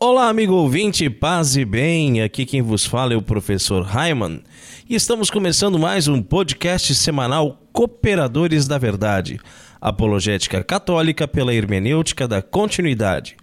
[0.00, 2.22] Olá, amigo ouvinte, paz e bem.
[2.22, 4.44] Aqui quem vos fala é o professor Raiman
[4.88, 9.40] e estamos começando mais um podcast semanal Cooperadores da Verdade,
[9.80, 13.36] apologética católica pela hermenêutica da continuidade.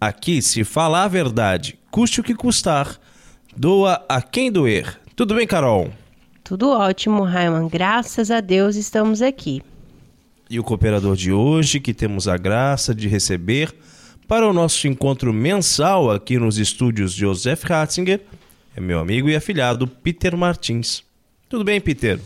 [0.00, 2.98] Aqui se fala a verdade, custe o que custar,
[3.56, 4.98] doa a quem doer.
[5.14, 5.92] Tudo bem, Carol?
[6.42, 7.68] Tudo ótimo, Raiman.
[7.68, 9.62] Graças a Deus estamos aqui.
[10.50, 13.72] E o cooperador de hoje, que temos a graça de receber
[14.32, 18.22] para o nosso encontro mensal aqui nos estúdios Joseph Ratzinger,
[18.74, 21.04] é meu amigo e afilhado Peter Martins.
[21.50, 22.18] Tudo bem, Peter?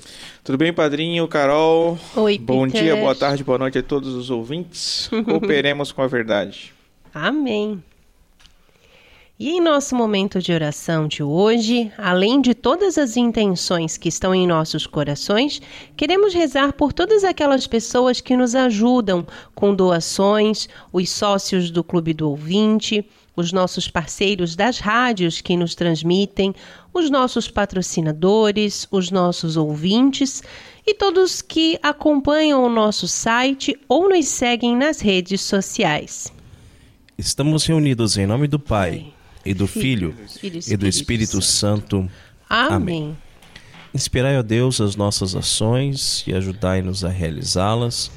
[0.45, 1.99] Tudo bem, padrinho, Carol?
[2.15, 2.81] Oi, Bom Peter.
[2.81, 5.11] dia, boa tarde, boa noite a todos os ouvintes.
[5.27, 6.73] Cooperemos com a verdade.
[7.13, 7.83] Amém.
[9.39, 14.35] E em nosso momento de oração de hoje, além de todas as intenções que estão
[14.35, 15.61] em nossos corações,
[15.95, 22.15] queremos rezar por todas aquelas pessoas que nos ajudam com doações, os sócios do Clube
[22.15, 23.07] do Ouvinte,
[23.37, 26.55] os nossos parceiros das rádios que nos transmitem,
[26.95, 30.43] os nossos patrocinadores, os nossos ouvintes
[30.87, 36.33] e todos que acompanham o nosso site ou nos seguem nas redes sociais.
[37.19, 39.13] Estamos reunidos em nome do Pai,
[39.47, 42.11] e do Filho, Filho, e do Espírito Santo.
[42.49, 43.17] Amém.
[43.95, 48.11] Inspirai, ó Deus, as nossas ações e ajudai-nos a realizá-las,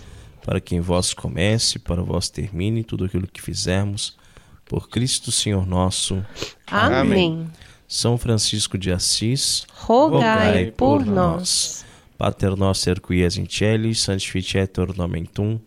[0.44, 4.18] para que em vós comece, para vós termine tudo aquilo que fizermos,
[4.66, 6.26] por Cristo Senhor nosso.
[6.68, 7.48] Amém.
[7.88, 11.86] São Francisco de Assis, Rogai por nós.
[12.20, 15.58] Pater noster qui es in celis, sanctificetur nomen tuum,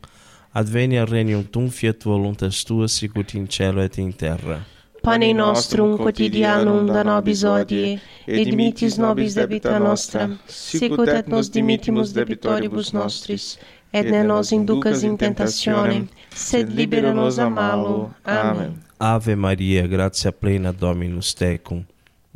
[0.52, 4.66] advenia regnum tuum, fiat voluntas tua, sicut in cielo et in terra.
[5.02, 12.12] Pane nostrum quotidianum da nobis hodie, et dimitis nobis debita nostra, sicut et nos dimittimus
[12.14, 13.58] debitoribus nostris,
[13.92, 18.14] et ne nos inducas in tentationem, sed libera nos a malo.
[18.24, 18.78] Amém.
[19.00, 21.84] Ave Maria, gratia plena Dominus tecum,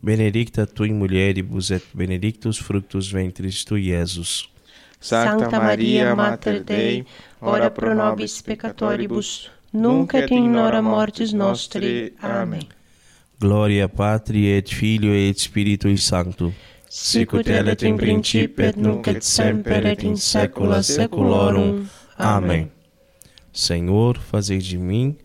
[0.02, 4.48] benedicta tu in mulieribus et benedictus fructus ventris tui, Iesus.
[5.00, 7.06] Santa Maria, Mater Dei,
[7.40, 12.12] ora pro nobis peccatoribus, nunc et in hora mortis nostri.
[12.22, 12.68] Amém.
[13.38, 16.52] Gloria Patri et Filio et Spiritui Sancto.
[16.88, 21.86] Sicut erat in principio et nunc et semper et in saecula saeculorum.
[22.16, 22.70] Amém.
[23.52, 25.16] Senhor, fazei de mim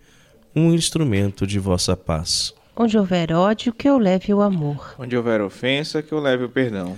[0.55, 2.53] um instrumento de vossa paz.
[2.75, 4.95] Onde houver ódio, que eu leve o amor.
[4.97, 6.97] Onde houver ofensa, que eu leve o perdão.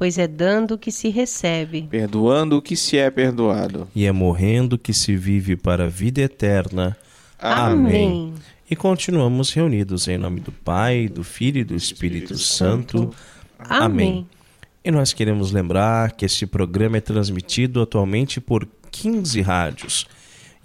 [0.00, 1.82] Pois é dando que se recebe.
[1.82, 3.86] Perdoando o que se é perdoado.
[3.94, 6.96] E é morrendo que se vive para a vida eterna.
[7.38, 8.32] Amém.
[8.70, 13.14] E continuamos reunidos em nome do Pai, do Filho e do Espírito Santo.
[13.58, 14.26] Amém.
[14.82, 20.06] E nós queremos lembrar que este programa é transmitido atualmente por 15 rádios.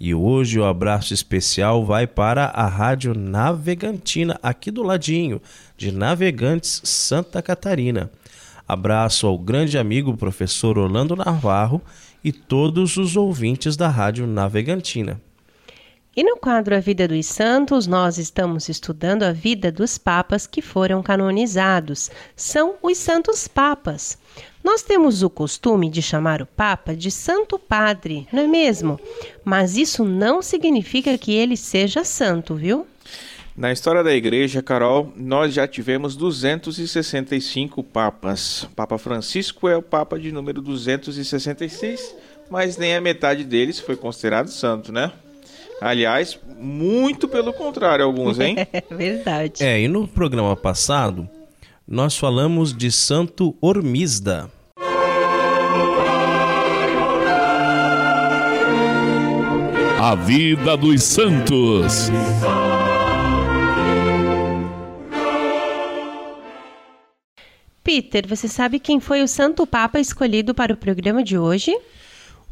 [0.00, 5.42] E hoje o abraço especial vai para a Rádio Navegantina, aqui do ladinho,
[5.76, 8.10] de Navegantes, Santa Catarina.
[8.68, 11.80] Abraço ao grande amigo professor Orlando Navarro
[12.24, 15.20] e todos os ouvintes da Rádio Navegantina.
[16.16, 20.62] E no quadro A Vida dos Santos, nós estamos estudando a vida dos papas que
[20.62, 22.10] foram canonizados.
[22.34, 24.16] São os Santos Papas.
[24.64, 28.98] Nós temos o costume de chamar o Papa de Santo Padre, não é mesmo?
[29.44, 32.86] Mas isso não significa que ele seja santo, viu?
[33.56, 38.68] Na história da igreja, Carol, nós já tivemos 265 papas.
[38.76, 42.14] Papa Francisco é o papa de número 266,
[42.50, 45.10] mas nem a metade deles foi considerado santo, né?
[45.80, 48.56] Aliás, muito pelo contrário, alguns, hein?
[48.70, 49.64] É verdade.
[49.64, 51.26] É, e no programa passado,
[51.88, 54.50] nós falamos de Santo Ormisda.
[59.98, 62.10] A vida dos santos.
[67.86, 71.72] Peter, você sabe quem foi o Santo Papa escolhido para o programa de hoje?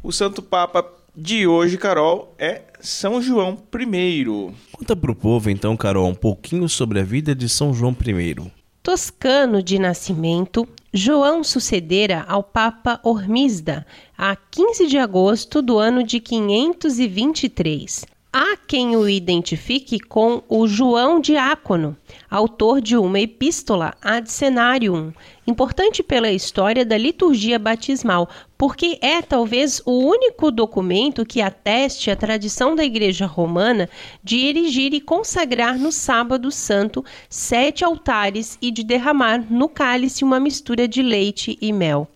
[0.01, 4.25] O Santo Papa de hoje, Carol, é São João I.
[4.71, 8.53] Conta para o povo, então, Carol, um pouquinho sobre a vida de São João I.
[8.81, 13.85] Toscano de nascimento, João sucedera ao Papa Hormisda
[14.17, 18.14] a 15 de agosto do ano de 523.
[18.37, 21.97] Há quem o identifique com o João Diácono,
[22.29, 25.13] autor de uma epístola ad cenarium,
[25.47, 28.29] importante pela história da liturgia batismal,
[28.59, 33.89] porque é talvez o único documento que ateste a tradição da Igreja Romana
[34.21, 40.41] de erigir e consagrar no Sábado Santo sete altares e de derramar no cálice uma
[40.41, 42.09] mistura de leite e mel.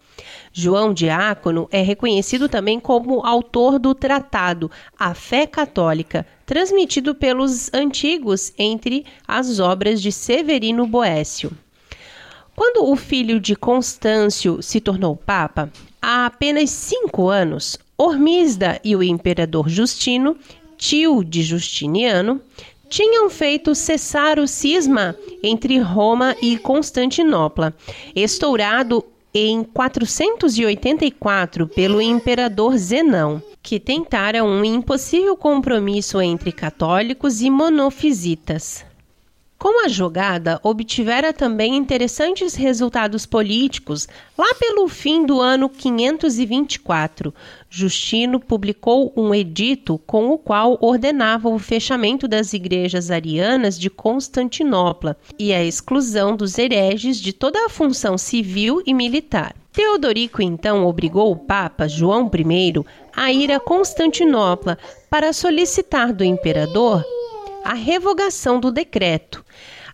[0.61, 4.69] João Diácono é reconhecido também como autor do tratado
[4.99, 11.53] A Fé Católica, transmitido pelos antigos entre as obras de Severino Boécio.
[12.57, 15.71] Quando o filho de Constâncio se tornou papa,
[16.03, 20.37] há apenas cinco anos, Hormisda e o imperador Justino,
[20.77, 22.43] tio de Justiniano,
[22.89, 27.73] tinham feito cessar o cisma entre Roma e Constantinopla,
[28.13, 29.05] estourado
[29.47, 38.88] em 484 pelo imperador Zenão, que tentara um impossível compromisso entre católicos e monofisitas.
[39.59, 44.07] Com a jogada, obtivera também interessantes resultados políticos.
[44.39, 47.35] Lá pelo fim do ano 524,
[47.69, 55.17] Justino publicou um edito com o qual ordenava o fechamento das igrejas arianas de Constantinopla
[55.37, 59.57] e a exclusão dos hereges de toda a função civil e militar.
[59.73, 64.79] Teodorico então obrigou o Papa João I a ir a Constantinopla
[65.11, 67.05] para solicitar do imperador
[67.65, 69.45] a revogação do decreto.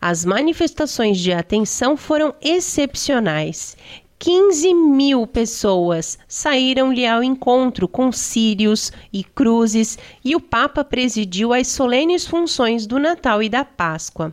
[0.06, 3.74] As manifestações de atenção foram excepcionais.
[4.18, 11.68] 15 mil pessoas saíram-lhe ao encontro com círios e cruzes, e o Papa presidiu as
[11.68, 14.30] solenes funções do Natal e da Páscoa.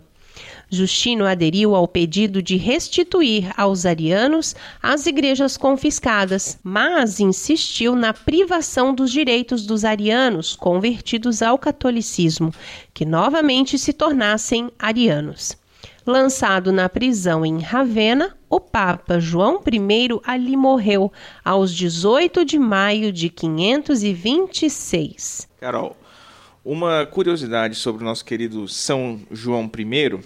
[0.70, 4.54] Justino aderiu ao pedido de restituir aos arianos
[4.84, 12.54] as igrejas confiscadas, mas insistiu na privação dos direitos dos arianos convertidos ao catolicismo,
[12.94, 15.61] que novamente se tornassem arianos.
[16.06, 19.80] Lançado na prisão em Ravenna, o Papa João I
[20.24, 21.14] ali morreu
[21.46, 25.48] aos 18 de maio de 526.
[25.60, 25.96] Carol,
[26.66, 30.20] uma curiosidade sobre o nosso querido São João I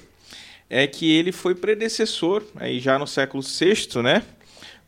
[0.69, 4.23] é que ele foi predecessor, aí já no século VI, né,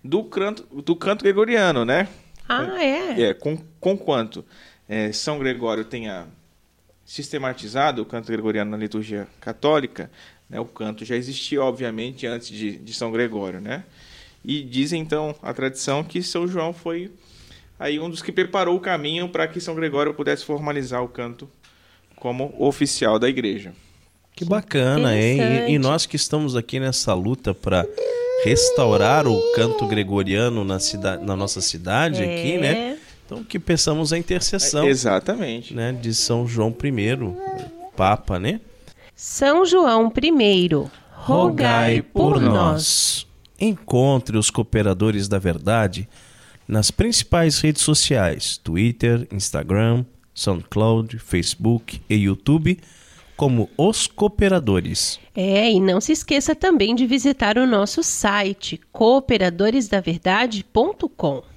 [0.03, 2.07] do canto, do canto gregoriano, né?
[2.47, 3.23] Ah, é?
[3.23, 4.45] É, com, com quanto
[4.87, 6.27] é, São Gregório tenha
[7.05, 10.09] sistematizado o canto gregoriano na liturgia católica,
[10.49, 13.83] né, o canto já existia, obviamente, antes de, de São Gregório, né?
[14.43, 17.11] E diz então a tradição que São João foi
[17.79, 21.49] aí um dos que preparou o caminho para que São Gregório pudesse formalizar o canto
[22.15, 23.73] como oficial da igreja.
[24.33, 25.39] Que bacana, hein?
[25.67, 27.85] E, e, nós que estamos aqui nessa luta para
[28.43, 32.35] restaurar o canto gregoriano na, cidade, na nossa cidade é.
[32.35, 32.99] aqui, né?
[33.25, 34.85] Então que pensamos a intercessão.
[34.85, 35.73] É, exatamente.
[35.73, 38.61] Né, de São João I, Papa, né?
[39.19, 40.69] São João I,
[41.11, 43.25] rogai por nós.
[43.59, 46.07] Encontre os cooperadores da verdade
[46.67, 52.77] nas principais redes sociais: Twitter, Instagram, SoundCloud, Facebook e YouTube
[53.35, 55.19] como Os Cooperadores.
[55.35, 61.56] É, e não se esqueça também de visitar o nosso site cooperadoresdaverdade.com.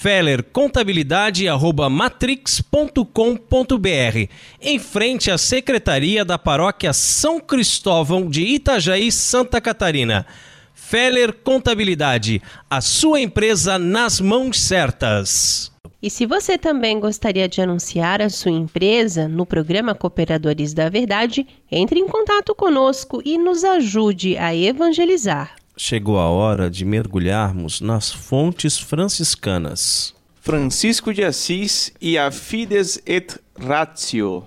[0.00, 4.28] Feller Contabilidade arroba matrix.com.br.
[4.62, 10.24] Em frente à Secretaria da Paróquia São Cristóvão de Itajaí, Santa Catarina.
[10.72, 12.40] Feller Contabilidade,
[12.70, 15.72] a sua empresa nas mãos certas.
[16.00, 21.44] E se você também gostaria de anunciar a sua empresa no programa Cooperadores da Verdade,
[21.68, 25.57] entre em contato conosco e nos ajude a evangelizar.
[25.80, 30.12] Chegou a hora de mergulharmos nas fontes franciscanas.
[30.40, 34.44] Francisco de Assis e a Fides et Ratio.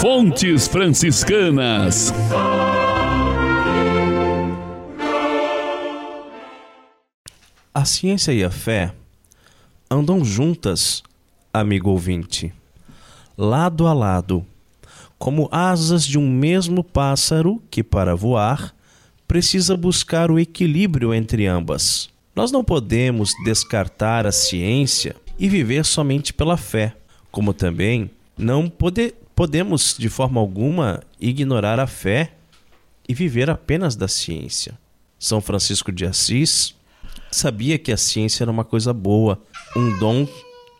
[0.00, 2.12] Fontes franciscanas.
[7.74, 8.94] A ciência e a fé
[9.90, 11.02] andam juntas
[11.52, 12.54] amigo ouvinte,
[13.36, 14.46] lado a lado,
[15.22, 18.74] como asas de um mesmo pássaro que, para voar,
[19.28, 22.10] precisa buscar o equilíbrio entre ambas.
[22.34, 26.96] Nós não podemos descartar a ciência e viver somente pela fé,
[27.30, 32.32] como também não pode, podemos, de forma alguma, ignorar a fé
[33.08, 34.76] e viver apenas da ciência.
[35.20, 36.74] São Francisco de Assis
[37.30, 39.40] sabia que a ciência era uma coisa boa,
[39.76, 40.26] um dom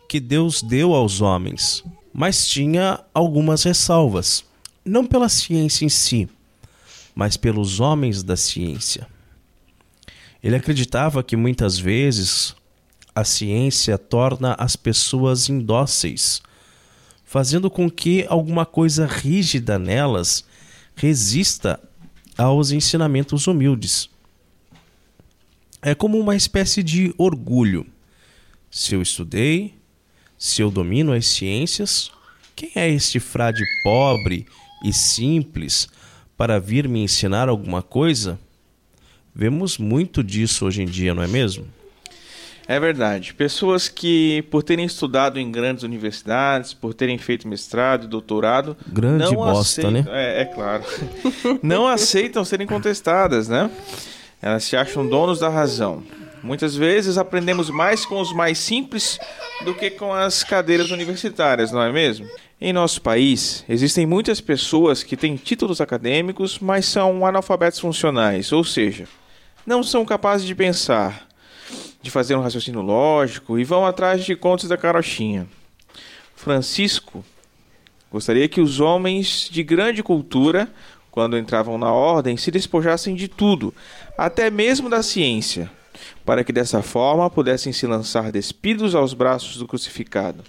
[0.08, 4.44] que Deus deu aos homens, mas tinha algumas ressalvas,
[4.84, 6.28] não pela ciência em si,
[7.14, 9.06] mas pelos homens da ciência.
[10.42, 12.54] Ele acreditava que muitas vezes
[13.14, 16.42] a ciência torna as pessoas indóceis,
[17.24, 20.44] fazendo com que alguma coisa rígida nelas
[20.94, 21.80] resista
[22.36, 24.10] aos ensinamentos humildes.
[25.80, 27.86] É como uma espécie de orgulho.
[28.70, 29.74] Se eu estudei,
[30.42, 32.10] se eu domino as ciências,
[32.56, 34.44] quem é este frade pobre
[34.84, 35.88] e simples
[36.36, 38.40] para vir me ensinar alguma coisa?
[39.32, 41.64] Vemos muito disso hoje em dia, não é mesmo?
[42.66, 43.32] É verdade.
[43.34, 48.76] Pessoas que, por terem estudado em grandes universidades, por terem feito mestrado e doutorado.
[48.88, 50.04] Grande bosta, aceitam, né?
[50.08, 50.82] É, é claro.
[51.62, 53.70] não aceitam serem contestadas, né?
[54.42, 56.02] Elas se acham donos da razão.
[56.42, 59.18] Muitas vezes aprendemos mais com os mais simples
[59.64, 62.28] do que com as cadeiras universitárias, não é mesmo?
[62.60, 68.64] Em nosso país, existem muitas pessoas que têm títulos acadêmicos, mas são analfabetos funcionais, ou
[68.64, 69.06] seja,
[69.64, 71.28] não são capazes de pensar,
[72.00, 75.46] de fazer um raciocínio lógico e vão atrás de contos da carochinha.
[76.34, 77.24] Francisco
[78.10, 80.68] gostaria que os homens de grande cultura,
[81.10, 83.72] quando entravam na ordem, se despojassem de tudo,
[84.18, 85.70] até mesmo da ciência,
[86.24, 90.42] para que dessa forma pudessem se lançar despidos aos braços do crucificado.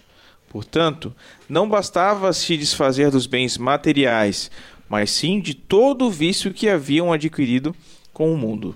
[0.50, 1.14] Portanto,
[1.50, 4.52] não bastava se desfazer dos bens materiais,
[4.88, 7.76] mas sim de todo o vício que haviam adquirido
[8.14, 8.76] com o mundo.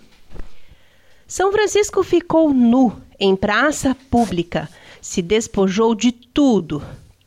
[1.27, 4.69] São Francisco ficou nu em praça pública,
[5.01, 6.81] se despojou de tudo,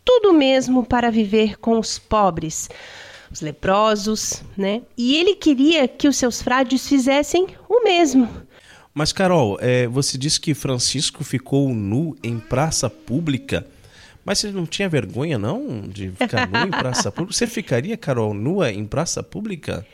[0.05, 2.69] tudo mesmo para viver com os pobres,
[3.31, 4.83] os leprosos, né?
[4.97, 8.29] E ele queria que os seus frades fizessem o mesmo.
[8.93, 13.67] Mas, Carol, é, você disse que Francisco ficou nu em praça pública.
[14.25, 17.33] Mas você não tinha vergonha, não, de ficar nu em praça pública?
[17.33, 19.87] Você ficaria, Carol, nua em praça pública?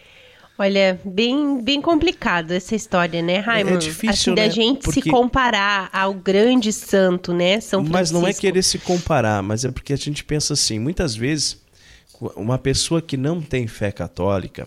[0.59, 3.77] Olha, bem, bem complicado essa história, né, Raimundo?
[3.77, 4.51] É difícil, assim, da né?
[4.51, 5.03] gente Porque...
[5.03, 7.93] se comparar ao grande santo, né, São Francisco.
[7.93, 11.61] Mas não é querer se comparar, mas é porque a gente pensa assim, muitas vezes,
[12.35, 14.67] uma pessoa que não tem fé católica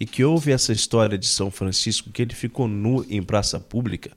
[0.00, 4.10] e que ouve essa história de São Francisco, que ele ficou nu em praça pública,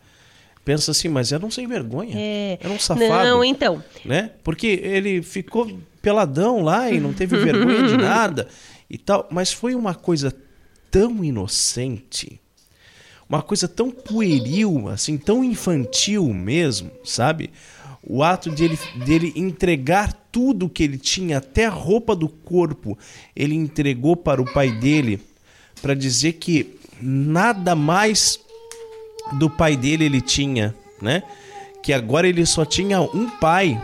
[0.63, 2.57] pensa assim, mas era um sem vergonha, É.
[2.61, 3.07] era um safado.
[3.07, 3.83] Não, então.
[4.05, 4.31] né?
[4.43, 8.47] Porque ele ficou peladão lá e não teve vergonha de nada
[8.89, 10.33] e tal, mas foi uma coisa
[10.91, 12.39] tão inocente,
[13.27, 17.49] uma coisa tão pueril, assim, tão infantil mesmo, sabe?
[18.03, 22.97] O ato dele, dele entregar tudo que ele tinha, até a roupa do corpo,
[23.35, 25.19] ele entregou para o pai dele
[25.81, 28.39] para dizer que nada mais
[29.33, 31.23] do pai dele ele tinha, né?
[31.81, 33.81] Que agora ele só tinha um pai,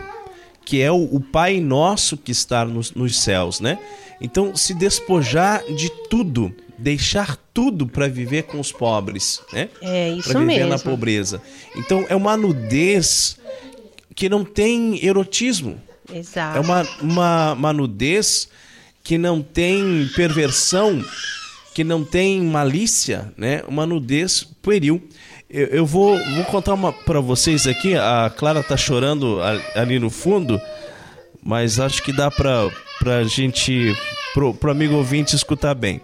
[0.64, 3.78] que é o, o Pai Nosso que está nos, nos céus, né?
[4.20, 9.68] Então, se despojar de tudo, deixar tudo para viver com os pobres, né?
[9.80, 10.70] É isso Para viver mesmo.
[10.70, 11.42] na pobreza.
[11.74, 13.38] Então, é uma nudez
[14.14, 15.80] que não tem erotismo.
[16.12, 16.58] Exato.
[16.58, 18.48] É uma, uma, uma nudez
[19.02, 21.04] que não tem perversão,
[21.78, 23.62] que não tem malícia, né?
[23.68, 25.00] Uma nudez pueril.
[25.48, 27.94] Eu, eu vou, vou contar uma para vocês aqui.
[27.94, 30.60] A Clara tá chorando a- ali no fundo,
[31.40, 32.68] mas acho que dá para
[32.98, 33.94] pra gente,
[34.34, 36.00] pro, pro amigo ouvinte escutar bem.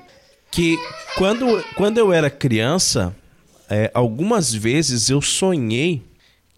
[0.48, 0.78] Que
[1.16, 3.12] quando, quando eu era criança,
[3.68, 6.04] é, algumas vezes eu sonhei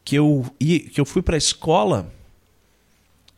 [0.04, 2.12] que eu, que eu fui para a escola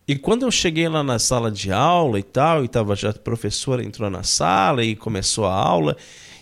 [0.08, 3.12] e quando eu cheguei lá na sala de aula e tal, e tava já a
[3.12, 5.96] professora entrou na sala e começou a aula,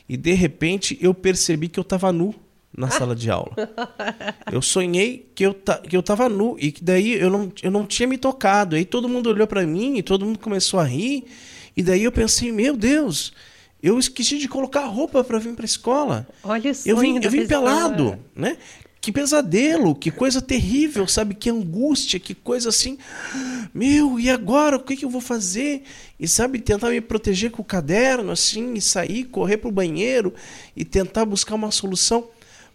[0.09, 2.33] e de repente eu percebi que eu tava nu
[2.77, 3.53] na sala de aula.
[4.53, 7.71] Eu sonhei que eu, ta, que eu tava nu e que daí eu não, eu
[7.71, 8.77] não tinha me tocado.
[8.77, 11.25] Aí todo mundo olhou para mim e todo mundo começou a rir.
[11.75, 13.33] E daí eu pensei, meu Deus,
[13.83, 16.27] eu esqueci de colocar roupa para vir para escola.
[16.45, 17.61] Olha o Eu vim, sonho eu vim pessoa.
[17.63, 18.59] pelado, né?
[19.07, 21.33] Que pesadelo, que coisa terrível, sabe?
[21.33, 22.99] Que angústia, que coisa assim.
[23.73, 24.79] Meu, e agora?
[24.79, 25.85] O que, que eu vou fazer?
[26.19, 30.35] E sabe, tentar me proteger com o caderno, assim, e sair, correr pro banheiro
[30.75, 32.29] e tentar buscar uma solução.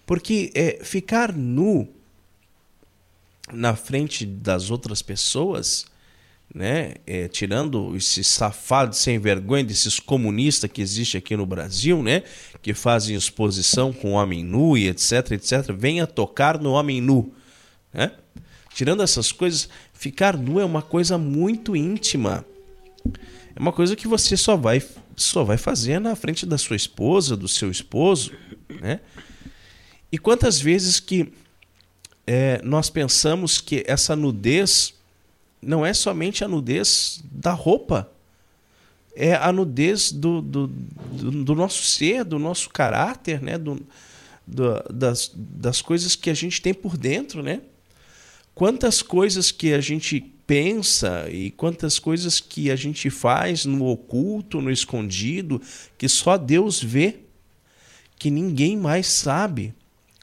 [0.06, 1.90] Porque é, ficar nu
[3.52, 5.86] na frente das outras pessoas,
[6.54, 6.96] né?
[7.08, 12.24] É, tirando esses safados sem vergonha desses comunistas que existe aqui no Brasil, né?
[12.62, 15.72] Que fazem exposição com homem nu e etc, etc.
[15.72, 17.34] Venha tocar no homem nu,
[17.94, 18.12] né?
[18.74, 22.46] Tirando essas coisas, ficar nu é uma coisa muito íntima.
[23.56, 24.82] É uma coisa que você só vai
[25.16, 28.32] só vai fazer na frente da sua esposa, do seu esposo,
[28.82, 29.00] né?
[30.12, 31.32] E quantas vezes que
[32.26, 34.94] é, nós pensamos que essa nudez
[35.62, 38.12] não é somente a nudez da roupa,
[39.16, 43.58] é a nudez do, do, do, do nosso ser, do nosso caráter, né?
[43.58, 43.86] Do,
[44.48, 47.62] do, das, das coisas que a gente tem por dentro, né?
[48.56, 54.60] Quantas coisas que a gente pensa e quantas coisas que a gente faz no oculto,
[54.60, 55.62] no escondido,
[55.98, 57.20] que só Deus vê,
[58.20, 59.74] que ninguém mais sabe.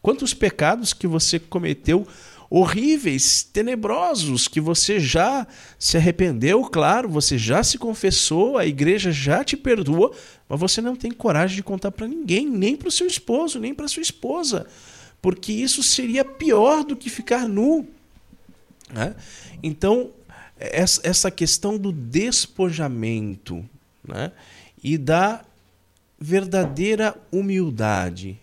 [0.02, 2.07] Quantos pecados que você cometeu
[2.50, 5.47] horríveis, tenebrosos, que você já
[5.78, 10.14] se arrependeu, claro, você já se confessou, a igreja já te perdoou,
[10.49, 13.75] mas você não tem coragem de contar para ninguém, nem para o seu esposo, nem
[13.75, 14.67] para sua esposa,
[15.21, 17.87] porque isso seria pior do que ficar nu.
[18.90, 19.14] Né?
[19.62, 20.11] Então,
[20.59, 23.64] essa questão do despojamento
[24.07, 24.33] né?
[24.83, 25.45] e da
[26.19, 28.38] verdadeira humildade.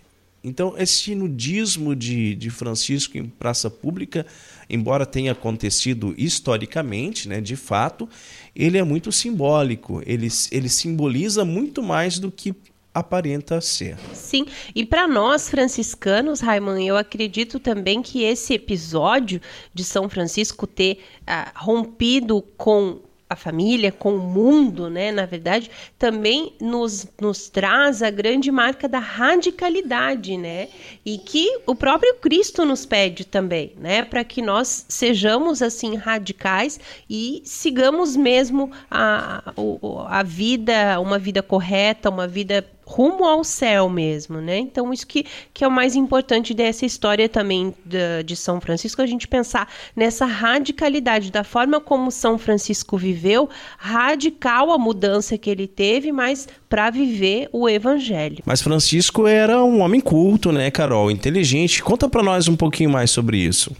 [0.45, 4.27] Então, esse nudismo de, de Francisco em praça pública,
[4.69, 8.07] embora tenha acontecido historicamente, né, de fato,
[8.55, 10.03] ele é muito simbólico.
[10.05, 12.53] Ele, ele simboliza muito mais do que
[12.93, 13.97] aparenta ser.
[14.13, 19.41] Sim, e para nós franciscanos, Raiman, eu acredito também que esse episódio
[19.73, 23.01] de São Francisco ter ah, rompido com
[23.35, 28.87] a família, com o mundo, né, na verdade, também nos, nos traz a grande marca
[28.87, 30.69] da radicalidade, né,
[31.05, 36.79] e que o próprio Cristo nos pede também, né, para que nós sejamos assim radicais
[37.09, 43.89] e sigamos mesmo a, a, a vida, uma vida correta, uma vida rumo ao céu
[43.89, 44.59] mesmo, né?
[44.59, 49.01] Então, isso que, que é o mais importante dessa história também de, de São Francisco,
[49.01, 55.49] a gente pensar nessa radicalidade, da forma como São Francisco viveu, radical a mudança que
[55.49, 58.43] ele teve, mas para viver o evangelho.
[58.45, 61.09] Mas Francisco era um homem culto, né, Carol?
[61.09, 61.83] Inteligente.
[61.83, 63.75] Conta para nós um pouquinho mais sobre isso.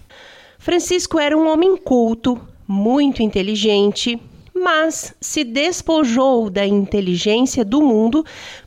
[0.57, 4.19] Francisco era um homem culto, muito inteligente,
[4.55, 8.25] mas se despojou da inteligência do mundo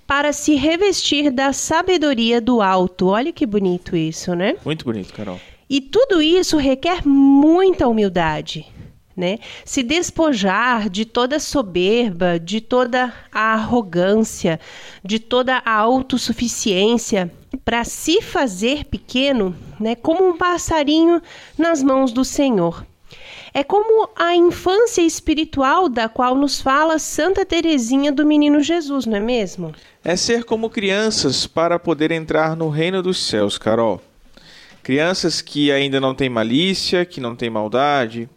[0.08, 3.08] para se revestir da sabedoria do alto.
[3.08, 4.56] Olha que bonito isso, né?
[4.64, 5.38] Muito bonito, Carol.
[5.68, 8.66] E tudo isso requer muita humildade.
[9.14, 9.38] Né?
[9.66, 14.58] Se despojar de toda soberba, de toda a arrogância,
[15.04, 17.30] de toda a autossuficiência,
[17.62, 21.20] para se fazer pequeno, né, como um passarinho
[21.58, 22.86] nas mãos do Senhor.
[23.58, 29.16] É como a infância espiritual da qual nos fala Santa Teresinha do Menino Jesus, não
[29.16, 29.74] é mesmo?
[30.04, 34.00] É ser como crianças para poder entrar no reino dos céus, Carol.
[34.80, 38.28] Crianças que ainda não têm malícia, que não têm maldade,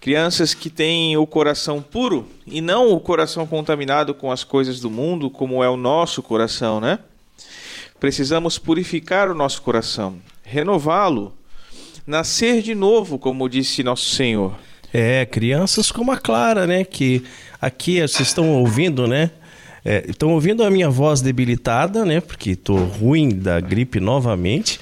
[0.00, 4.90] crianças que têm o coração puro e não o coração contaminado com as coisas do
[4.90, 6.98] mundo, como é o nosso coração, né?
[8.00, 11.32] Precisamos purificar o nosso coração, renová-lo
[12.06, 14.54] nascer de novo, como disse nosso Senhor.
[14.92, 16.84] É, crianças como a Clara, né?
[16.84, 17.24] Que
[17.60, 19.30] aqui vocês estão ouvindo, né?
[19.84, 22.20] É, estão ouvindo a minha voz debilitada, né?
[22.20, 24.78] Porque estou ruim da gripe novamente.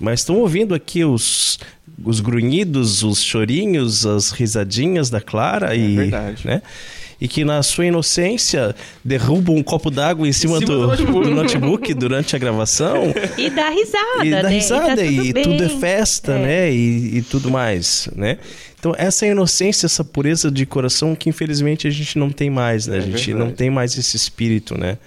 [0.00, 1.58] Mas estão ouvindo aqui os,
[2.04, 5.74] os grunhidos, os chorinhos, as risadinhas da Clara.
[5.74, 6.46] É e, verdade.
[6.46, 6.62] Né?
[7.20, 10.86] E que na sua inocência derruba um copo d'água em cima, em cima do, do,
[10.86, 11.28] notebook.
[11.28, 11.94] do, notebook.
[11.94, 13.12] durante a gravação.
[13.36, 14.48] E dá risada, e dá né?
[14.48, 16.38] risada, e, tá tudo, e tudo, é festa, é.
[16.38, 16.72] né?
[16.72, 18.38] E, e tudo mais, né?
[18.78, 22.96] Então, essa inocência, essa pureza de coração que infelizmente a gente não tem mais, né?
[22.96, 23.34] A é gente verdade.
[23.34, 24.98] não tem mais esse espírito, né?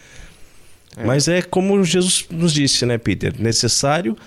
[0.98, 1.06] É.
[1.06, 3.34] Mas é como Jesus nos disse, né, Peter?
[3.40, 4.18] Necessário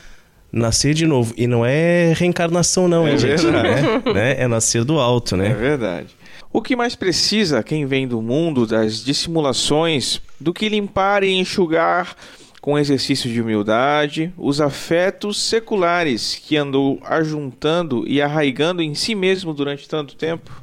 [0.50, 1.34] nascer de novo.
[1.36, 3.44] E não é reencarnação, não, é hein, gente?
[3.44, 4.36] Né?
[4.38, 5.50] É nascer do alto, né?
[5.50, 6.08] É verdade.
[6.52, 12.16] O que mais precisa quem vem do mundo das dissimulações do que limpar e enxugar
[12.60, 19.52] com exercício de humildade os afetos seculares que andou ajuntando e arraigando em si mesmo
[19.52, 20.62] durante tanto tempo?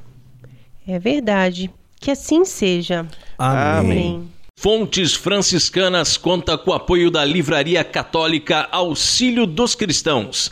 [0.87, 1.69] É verdade.
[1.99, 3.05] Que assim seja.
[3.37, 3.79] Amém.
[3.79, 4.31] Amém.
[4.57, 10.51] Fontes Franciscanas conta com o apoio da Livraria Católica Auxílio dos Cristãos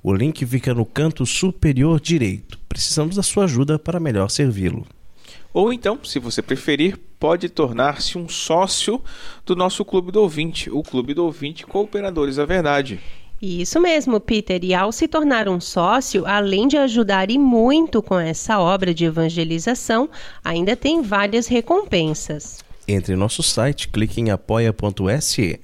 [0.00, 2.56] O link fica no canto superior direito.
[2.68, 4.86] Precisamos da sua ajuda para melhor servi-lo.
[5.56, 9.00] Ou então, se você preferir, pode tornar-se um sócio
[9.46, 13.00] do nosso Clube do Ouvinte, o Clube do Ouvinte Cooperadores da Verdade.
[13.40, 14.62] Isso mesmo, Peter.
[14.62, 19.06] E ao se tornar um sócio, além de ajudar e muito com essa obra de
[19.06, 20.10] evangelização,
[20.44, 22.62] ainda tem várias recompensas.
[22.86, 25.58] Entre em nosso site, clique em apoia.se.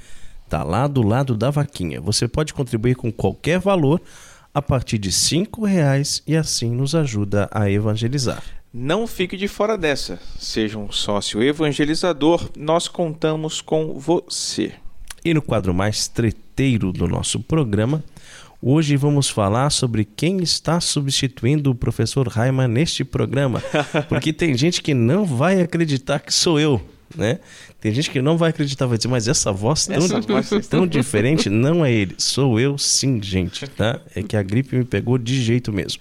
[0.49, 2.01] Tá lá do lado da vaquinha.
[2.01, 4.01] Você pode contribuir com qualquer valor
[4.55, 8.43] a partir de R$ reais e assim nos ajuda a evangelizar.
[8.75, 10.19] Não fique de fora dessa.
[10.39, 14.73] Seja um sócio evangelizador, nós contamos com você.
[15.23, 18.03] E no quadro mais treteiro do nosso programa,
[18.63, 23.63] hoje vamos falar sobre quem está substituindo o professor Raiman neste programa.
[24.09, 26.81] Porque tem gente que não vai acreditar que sou eu,
[27.15, 27.41] né?
[27.83, 30.87] Tem gente que não vai acreditar, vai dizer, mas essa voz tão, essa voz tão
[30.87, 32.15] diferente não é ele.
[32.17, 33.99] Sou eu sim, gente, tá?
[34.15, 36.01] É que a gripe me pegou de jeito mesmo.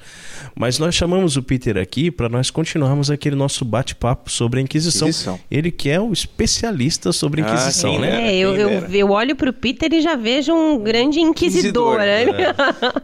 [0.56, 5.08] Mas nós chamamos o Peter aqui para nós continuarmos aquele nosso bate-papo sobre a Inquisição.
[5.08, 5.39] Inquisição.
[5.50, 8.32] Ele que é o especialista sobre a ah, Inquisição, ah, né?
[8.32, 12.38] É, eu, eu, eu olho para o Peter e já vejo um grande inquisidor, inquisidor
[12.38, 12.44] né?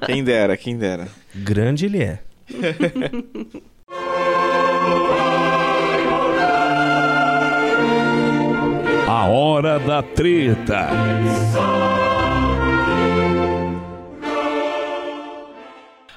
[0.03, 0.05] É.
[0.05, 1.07] Quem dera, quem dera.
[1.33, 2.19] Grande ele é.
[9.17, 10.89] A hora da treta.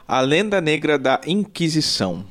[0.06, 2.26] A lenda negra da Inquisição.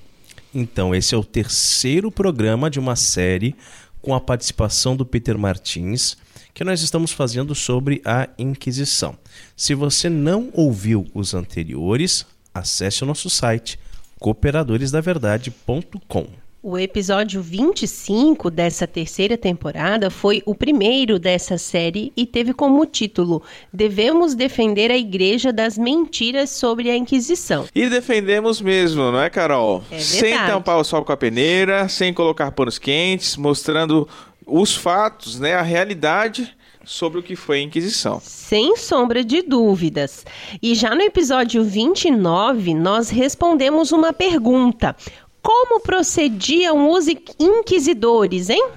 [0.54, 3.56] Então, esse é o terceiro programa de uma série
[4.00, 6.16] com a participação do Peter Martins,
[6.54, 9.18] que nós estamos fazendo sobre a Inquisição.
[9.58, 13.80] Se você não ouviu os anteriores, acesse o nosso site
[14.20, 16.28] cooperadoresdaverdade.com.
[16.62, 23.41] O episódio 25 dessa terceira temporada foi o primeiro dessa série e teve como título
[23.72, 27.65] Devemos defender a Igreja das mentiras sobre a Inquisição.
[27.74, 29.82] E defendemos mesmo, não é, Carol?
[29.89, 34.06] É sem tampar o sol com a peneira, sem colocar panos quentes, mostrando
[34.45, 38.19] os fatos, né, a realidade sobre o que foi a Inquisição.
[38.22, 40.26] Sem sombra de dúvidas.
[40.62, 44.93] E já no episódio 29, nós respondemos uma pergunta:
[45.41, 47.06] como procediam os
[47.39, 48.69] inquisidores, hein?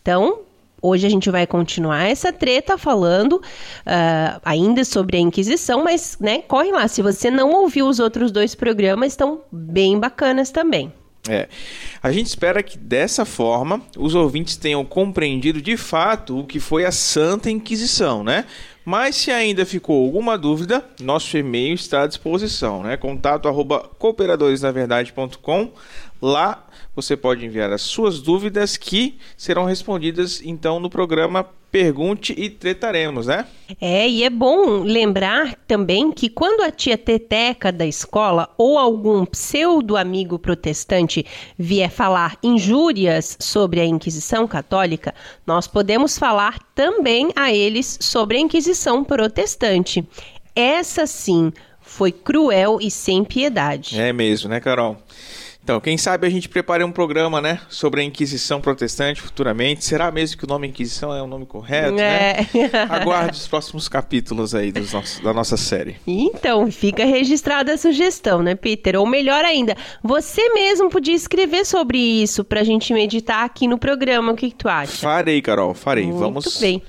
[0.00, 0.40] Então,
[0.80, 6.42] hoje a gente vai continuar essa treta falando uh, ainda sobre a Inquisição, mas, né,
[6.42, 6.86] corre lá.
[6.88, 10.92] Se você não ouviu os outros dois programas, estão bem bacanas também.
[11.28, 11.48] É.
[12.02, 16.84] A gente espera que dessa forma os ouvintes tenham compreendido de fato o que foi
[16.84, 18.44] a Santa Inquisição, né?
[18.84, 22.96] Mas se ainda ficou alguma dúvida, nosso e-mail está à disposição, né?
[22.96, 25.72] Contato arroba cooperadoresnaverdade.com.
[26.26, 32.50] Lá você pode enviar as suas dúvidas que serão respondidas então no programa Pergunte e
[32.50, 33.46] Tretaremos, né?
[33.80, 39.24] É, e é bom lembrar também que quando a tia Teteca da escola ou algum
[39.24, 41.24] pseudo amigo protestante
[41.56, 45.14] vier falar injúrias sobre a Inquisição Católica,
[45.46, 50.04] nós podemos falar também a eles sobre a Inquisição Protestante.
[50.56, 51.52] Essa sim
[51.86, 54.00] foi cruel e sem piedade.
[54.00, 54.96] É mesmo, né, Carol?
[55.66, 59.84] Então, quem sabe a gente prepare um programa, né, sobre a Inquisição Protestante futuramente.
[59.84, 62.04] Será mesmo que o nome Inquisição é o nome correto, né?
[62.04, 62.46] é.
[62.54, 62.70] né?
[62.88, 65.96] Aguarde os próximos capítulos aí nossos, da nossa série.
[66.06, 68.94] Então, fica registrada a sugestão, né, Peter?
[68.94, 74.34] Ou melhor ainda, você mesmo podia escrever sobre isso pra gente meditar aqui no programa.
[74.34, 74.92] O que, que tu acha?
[74.92, 76.04] Farei, Carol, farei.
[76.06, 76.80] Muito Vamos bem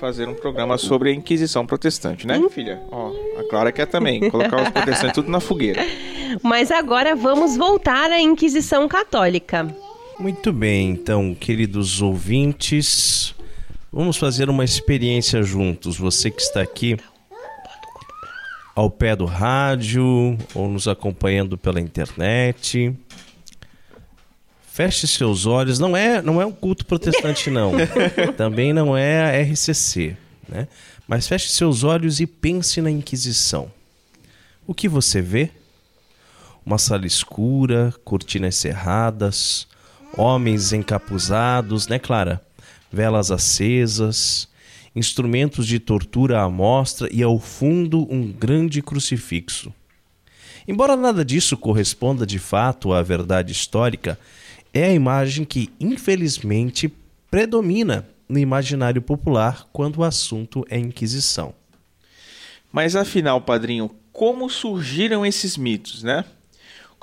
[0.00, 2.48] fazer um programa sobre a Inquisição Protestante, né, hum.
[2.48, 2.80] filha?
[2.90, 5.82] Ó, a Clara quer também colocar os protestantes tudo na fogueira.
[6.42, 9.66] Mas agora vamos voltar à Inquisição Católica.
[10.18, 13.34] Muito bem, então, queridos ouvintes,
[13.92, 15.98] vamos fazer uma experiência juntos.
[15.98, 16.96] Você que está aqui
[18.76, 22.94] ao pé do rádio ou nos acompanhando pela internet.
[24.70, 25.78] Feche seus olhos.
[25.78, 27.72] Não é, não é um culto protestante, não.
[28.36, 30.14] Também não é a RCC.
[30.46, 30.68] Né?
[31.08, 33.72] Mas feche seus olhos e pense na Inquisição.
[34.66, 35.50] O que você vê?
[36.66, 39.68] Uma sala escura, cortinas cerradas,
[40.16, 42.42] Homens encapuzados, né, Clara?
[42.90, 44.48] Velas acesas,
[44.94, 49.72] instrumentos de tortura à mostra e ao fundo um grande crucifixo.
[50.66, 54.18] Embora nada disso corresponda de fato à verdade histórica,
[54.74, 56.92] é a imagem que, infelizmente,
[57.30, 61.54] predomina no imaginário popular quando o assunto é Inquisição.
[62.72, 66.24] Mas afinal, padrinho, como surgiram esses mitos, né?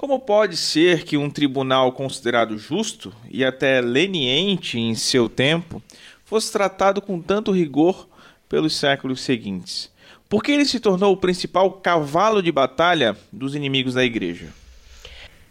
[0.04, 5.82] Como pode ser que um tribunal considerado justo e até leniente em seu tempo
[6.26, 8.10] fosse tratado com tanto rigor
[8.50, 9.90] pelos séculos seguintes?
[10.28, 14.50] Por que ele se tornou o principal cavalo de batalha dos inimigos da igreja?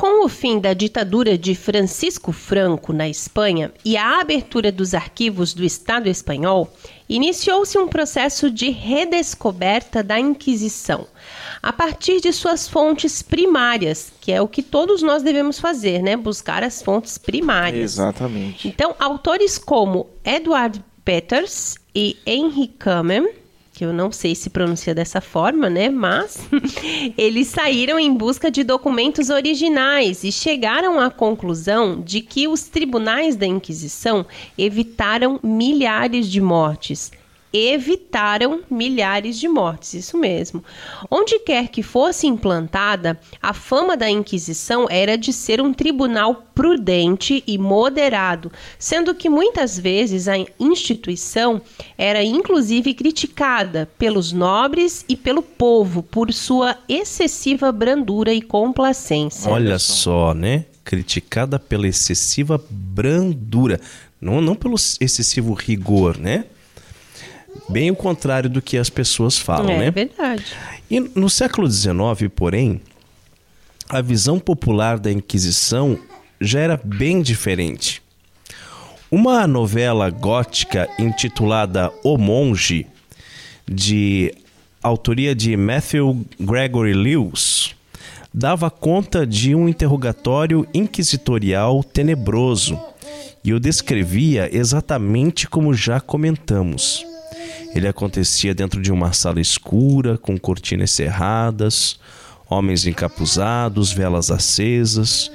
[0.02, 5.54] Com o fim da ditadura de Francisco Franco na Espanha e a abertura dos arquivos
[5.54, 6.74] do Estado espanhol,
[7.08, 11.06] iniciou-se um processo de redescoberta da Inquisição,
[11.62, 16.16] a partir de suas fontes primárias, que é o que todos nós devemos fazer, né?
[16.16, 17.92] Buscar as fontes primárias.
[17.92, 18.66] Exatamente.
[18.66, 23.41] Então, autores como Edward Peters e Henry Kamen
[23.72, 25.88] que eu não sei se pronuncia dessa forma, né?
[25.88, 26.46] Mas
[27.16, 33.34] eles saíram em busca de documentos originais e chegaram à conclusão de que os tribunais
[33.34, 34.26] da Inquisição
[34.58, 37.10] evitaram milhares de mortes
[37.52, 40.64] evitaram milhares de mortes, isso mesmo.
[41.10, 47.42] Onde quer que fosse implantada, a fama da Inquisição era de ser um tribunal prudente
[47.46, 51.60] e moderado, sendo que muitas vezes a instituição
[51.96, 59.50] era inclusive criticada pelos nobres e pelo povo por sua excessiva brandura e complacência.
[59.50, 60.66] Olha só, né?
[60.84, 63.80] Criticada pela excessiva brandura,
[64.20, 66.44] não, não pelo excessivo rigor, né?
[67.68, 69.86] Bem o contrário do que as pessoas falam, é, né?
[69.86, 70.44] É verdade.
[70.90, 72.80] E no século XIX, porém,
[73.88, 75.98] a visão popular da Inquisição
[76.40, 78.02] já era bem diferente.
[79.10, 82.86] Uma novela gótica intitulada O Monge,
[83.68, 84.34] de
[84.82, 87.74] autoria de Matthew Gregory Lewis,
[88.32, 92.80] dava conta de um interrogatório inquisitorial tenebroso
[93.44, 97.11] e o descrevia exatamente como já comentamos.
[97.74, 101.98] Ele acontecia dentro de uma sala escura, com cortinas cerradas,
[102.48, 105.30] homens encapuzados, velas acesas,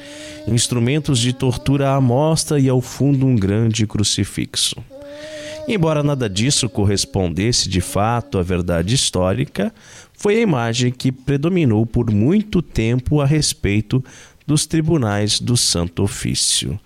[0.47, 4.75] instrumentos de tortura à mostra e ao fundo um grande crucifixo.
[5.67, 9.73] Embora nada disso correspondesse de fato à verdade histórica,
[10.13, 14.03] foi a imagem que predominou por muito tempo a respeito
[14.45, 16.79] dos tribunais do Santo Ofício.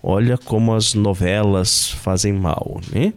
[0.00, 3.12] Olha como as novelas fazem mal, né?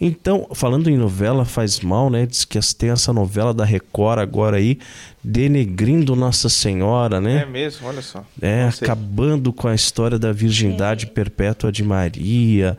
[0.00, 2.26] Então, falando em novela, faz mal, né?
[2.26, 4.78] Diz que tem essa novela da Record agora aí,
[5.22, 7.42] denegrindo Nossa Senhora, né?
[7.42, 8.24] É mesmo, olha só.
[8.40, 11.08] É, acabando com a história da virgindade é.
[11.08, 12.76] perpétua de Maria.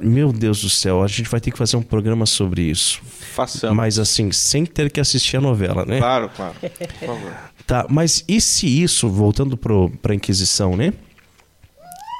[0.00, 3.00] meu Deus do céu, a gente vai ter que fazer um programa sobre isso.
[3.34, 3.76] Façamos.
[3.76, 5.98] Mas assim, sem ter que assistir a novela, né?
[5.98, 6.54] Claro, claro.
[6.60, 7.32] Por favor.
[7.66, 10.94] Tá, mas e se isso, voltando para a Inquisição, né?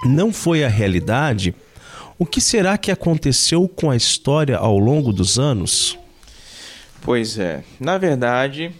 [0.05, 1.55] Não foi a realidade
[2.19, 5.97] o que será que aconteceu com a história ao longo dos anos?
[7.01, 8.73] Pois é, na verdade,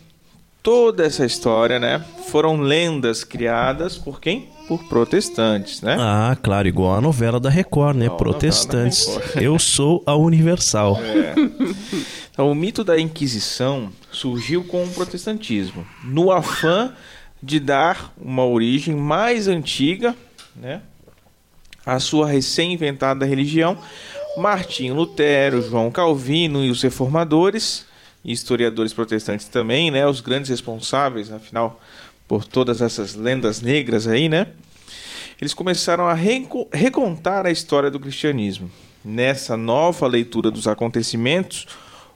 [0.63, 4.49] toda essa história, né, foram lendas criadas por quem?
[4.67, 5.97] Por protestantes, né?
[5.99, 8.11] Ah, claro, igual a novela da Record, né?
[8.11, 9.07] protestantes.
[9.07, 9.37] Record.
[9.43, 10.99] Eu sou a Universal.
[11.01, 11.35] É.
[12.31, 16.93] Então, o mito da Inquisição surgiu com o protestantismo, no afã
[17.43, 20.15] de dar uma origem mais antiga,
[20.55, 20.83] né,
[21.89, 23.79] a sua recém-inventada religião,
[24.37, 27.87] Martinho Lutero, João Calvino e os reformadores,
[28.23, 31.81] e historiadores protestantes também, né, os grandes responsáveis, afinal,
[32.29, 34.49] por todas essas lendas negras aí, né?
[35.41, 38.71] Eles começaram a recontar a história do cristianismo.
[39.03, 41.67] Nessa nova leitura dos acontecimentos,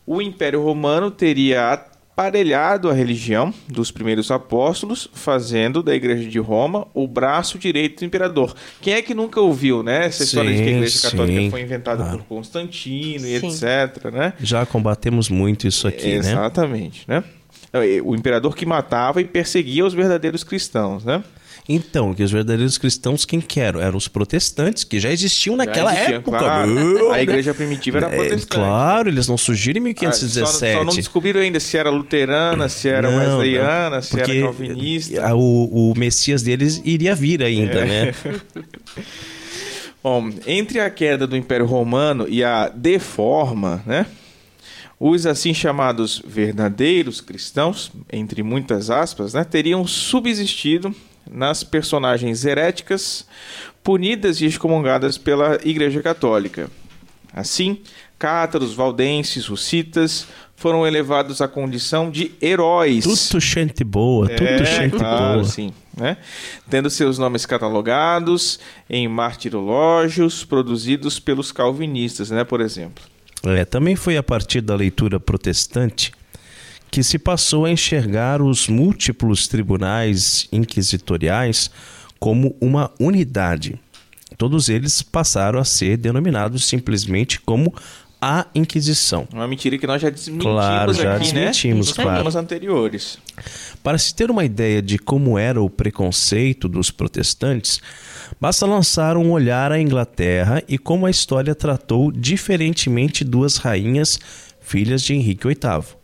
[0.07, 1.73] o Império Romano teria
[2.13, 8.05] aparelhado a religião dos primeiros apóstolos, fazendo da Igreja de Roma o braço direito do
[8.05, 8.55] imperador.
[8.81, 10.07] Quem é que nunca ouviu, né?
[10.07, 11.51] Essa história sim, de que a Igreja Católica sim.
[11.51, 14.35] foi inventada por Constantino e etc, né?
[14.41, 17.17] Já combatemos muito isso aqui, Exatamente, né?
[17.17, 18.03] Exatamente, né?
[18.05, 21.25] O imperador que matava e perseguia os verdadeiros cristãos, né?
[21.69, 23.81] Então, que os verdadeiros cristãos, quem que eram?
[23.81, 26.39] Eram os protestantes, que já existiam naquela já época.
[26.39, 27.13] Claro.
[27.13, 28.47] a igreja primitiva era é, protestante.
[28.49, 30.43] Claro, eles não surgiram em 1517.
[30.43, 34.21] Ah, só, só, não descobriram ainda se era luterana, se era não, wesleyana, não, se
[34.21, 35.35] era calvinista.
[35.37, 37.85] O, o Messias deles iria vir ainda, é.
[38.07, 38.15] né?
[40.03, 44.05] Bom, entre a queda do Império Romano e a deforma, né?
[44.99, 50.95] Os assim chamados verdadeiros cristãos, entre muitas aspas, né, teriam subsistido
[51.31, 53.27] nas personagens heréticas
[53.83, 56.71] punidas e excomungadas pela Igreja Católica.
[57.35, 57.79] Assim,
[58.19, 63.03] cátaros, valdenses, russitas foram elevados à condição de heróis.
[63.03, 65.45] Tudo gente boa, tudo É, gente claro, boa.
[65.45, 66.17] sim, né?
[66.71, 73.03] Tendo seus nomes catalogados em martirológios produzidos pelos calvinistas, né, por exemplo.
[73.45, 76.13] É, também foi a partir da leitura protestante
[76.93, 81.71] que se passou a enxergar os múltiplos tribunais inquisitoriais
[82.21, 83.81] como uma unidade.
[84.37, 87.75] Todos eles passaram a ser denominados simplesmente como
[88.21, 89.27] a Inquisição.
[89.33, 91.79] Uma mentira que nós já desmentimos Claro, já aqui, desmentimos, né?
[91.79, 92.11] Nos claro.
[92.11, 93.19] programas anteriores.
[93.83, 97.81] Para se ter uma ideia de como era o preconceito dos protestantes,
[98.39, 104.21] basta lançar um olhar à Inglaterra e como a história tratou diferentemente duas rainhas,
[104.61, 106.02] filhas de Henrique VIII.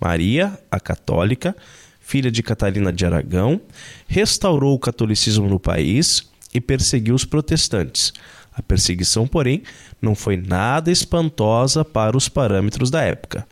[0.00, 1.54] Maria, a católica,
[2.00, 3.60] filha de Catarina de Aragão,
[4.08, 8.12] restaurou o catolicismo no país e perseguiu os protestantes.
[8.52, 9.62] A perseguição, porém,
[10.02, 13.46] não foi nada espantosa para os parâmetros da época.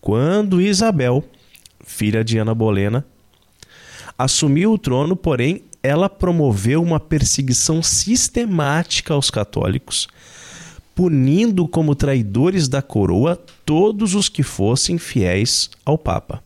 [0.00, 1.24] Quando Isabel,
[1.84, 3.04] filha de Ana Bolena,
[4.18, 10.08] assumiu o trono, porém, ela promoveu uma perseguição sistemática aos católicos,
[10.94, 16.42] punindo como traidores da coroa todos os que fossem fiéis ao Papa.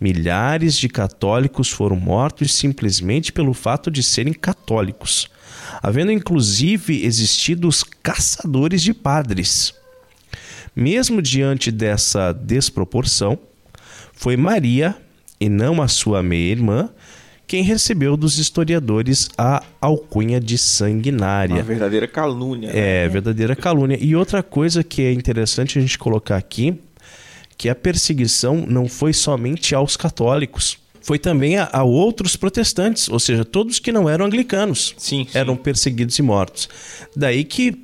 [0.00, 5.28] Milhares de católicos foram mortos simplesmente pelo fato de serem católicos,
[5.82, 9.74] havendo inclusive existido os caçadores de padres.
[10.74, 13.38] Mesmo diante dessa desproporção,
[14.12, 14.96] foi Maria,
[15.40, 16.90] e não a sua meia-irmã,
[17.48, 21.62] quem recebeu dos historiadores a alcunha de Uma sanguinária.
[21.62, 22.70] verdadeira calúnia.
[22.72, 22.78] né?
[23.04, 23.98] É, verdadeira calúnia.
[24.00, 26.78] E outra coisa que é interessante a gente colocar aqui,
[27.56, 33.18] que a perseguição não foi somente aos católicos, foi também a, a outros protestantes, ou
[33.18, 35.38] seja, todos que não eram anglicanos Sim, sim.
[35.38, 36.68] eram perseguidos e mortos.
[37.16, 37.74] Daí que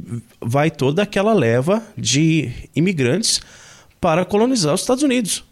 [0.43, 3.41] vai toda aquela leva de imigrantes
[3.99, 5.43] para colonizar os Estados Unidos.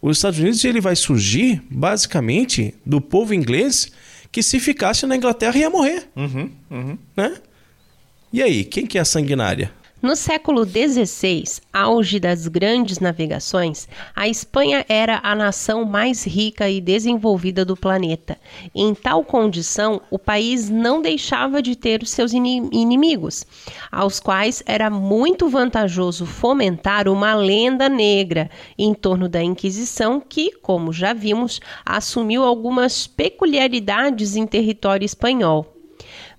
[0.00, 3.90] Os Estados Unidos ele vai surgir basicamente do povo inglês
[4.30, 6.98] que se ficasse na Inglaterra ia morrer, Uhum, uhum.
[7.16, 7.36] né?
[8.32, 9.72] E aí, quem que é a sanguinária?
[10.00, 16.80] No século XVI, auge das grandes navegações, a Espanha era a nação mais rica e
[16.80, 18.38] desenvolvida do planeta.
[18.72, 23.44] Em tal condição, o país não deixava de ter os seus ini- inimigos,
[23.90, 30.92] aos quais era muito vantajoso fomentar uma lenda negra em torno da Inquisição, que, como
[30.92, 35.77] já vimos, assumiu algumas peculiaridades em território espanhol.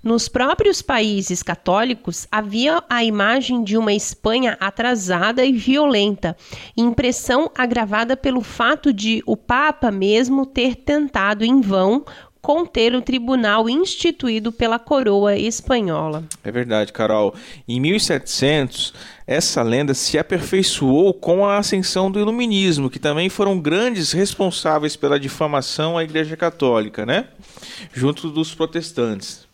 [0.01, 6.37] Nos próprios países católicos havia a imagem de uma Espanha atrasada e violenta,
[6.75, 12.05] impressão agravada pelo fato de o Papa mesmo ter tentado em vão
[12.41, 16.23] conter o tribunal instituído pela coroa espanhola.
[16.43, 17.35] É verdade, Carol.
[17.67, 18.93] Em 1700,
[19.27, 25.19] essa lenda se aperfeiçoou com a ascensão do Iluminismo, que também foram grandes responsáveis pela
[25.19, 27.27] difamação à Igreja Católica, né?
[27.93, 29.48] Junto dos protestantes.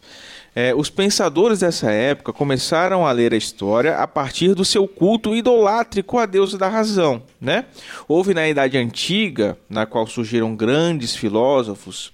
[0.57, 5.35] É, os pensadores dessa época começaram a ler a história a partir do seu culto
[5.35, 7.65] idolátrico à deusa da razão, né?
[8.07, 12.13] Houve na Idade Antiga, na qual surgiram grandes filósofos,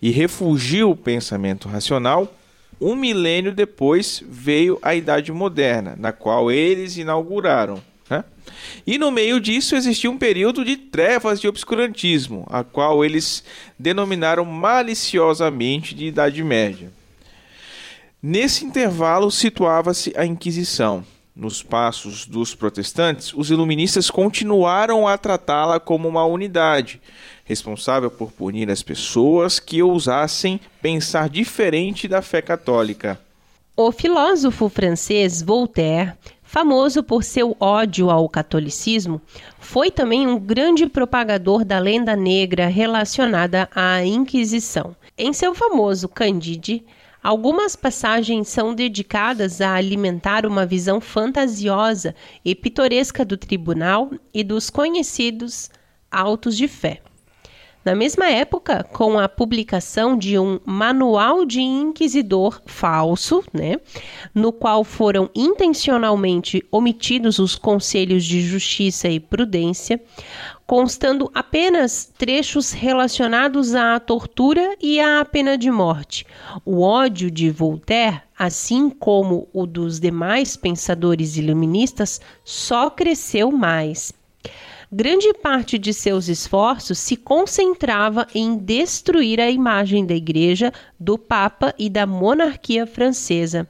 [0.00, 2.34] e refugiu o pensamento racional,
[2.80, 7.82] um milênio depois veio a Idade Moderna, na qual eles inauguraram.
[8.08, 8.24] né?
[8.86, 13.44] E no meio disso existiu um período de trevas de obscurantismo, a qual eles
[13.78, 16.90] denominaram maliciosamente de Idade Média.
[18.26, 21.04] Nesse intervalo situava-se a Inquisição.
[21.36, 27.02] Nos passos dos protestantes, os iluministas continuaram a tratá-la como uma unidade,
[27.44, 33.20] responsável por punir as pessoas que ousassem pensar diferente da fé católica.
[33.76, 39.20] O filósofo francês Voltaire, famoso por seu ódio ao catolicismo,
[39.58, 44.96] foi também um grande propagador da lenda negra relacionada à Inquisição.
[45.18, 46.82] Em seu famoso Candide,
[47.24, 52.14] Algumas passagens são dedicadas a alimentar uma visão fantasiosa
[52.44, 55.70] e pitoresca do tribunal e dos conhecidos
[56.10, 57.00] autos de fé.
[57.84, 63.76] Na mesma época, com a publicação de um manual de inquisidor falso, né,
[64.34, 70.00] no qual foram intencionalmente omitidos os conselhos de justiça e prudência,
[70.66, 76.24] constando apenas trechos relacionados à tortura e à pena de morte.
[76.64, 84.13] O ódio de Voltaire, assim como o dos demais pensadores iluministas, só cresceu mais.
[84.94, 91.74] Grande parte de seus esforços se concentrava em destruir a imagem da Igreja, do Papa
[91.76, 93.68] e da monarquia francesa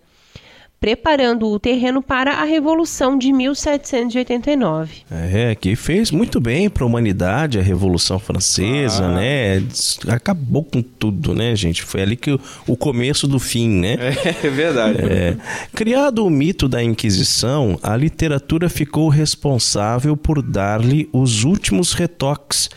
[0.84, 4.96] preparando o terreno para a Revolução de 1789.
[5.10, 9.14] É, que fez muito bem para a humanidade a Revolução Francesa, ah.
[9.14, 9.62] né?
[10.08, 11.82] Acabou com tudo, né, gente?
[11.82, 13.94] Foi ali que o, o começo do fim, né?
[13.94, 14.98] É, é verdade.
[15.00, 15.36] É.
[15.74, 22.68] Criado o mito da Inquisição, a literatura ficou responsável por dar-lhe os últimos retoques,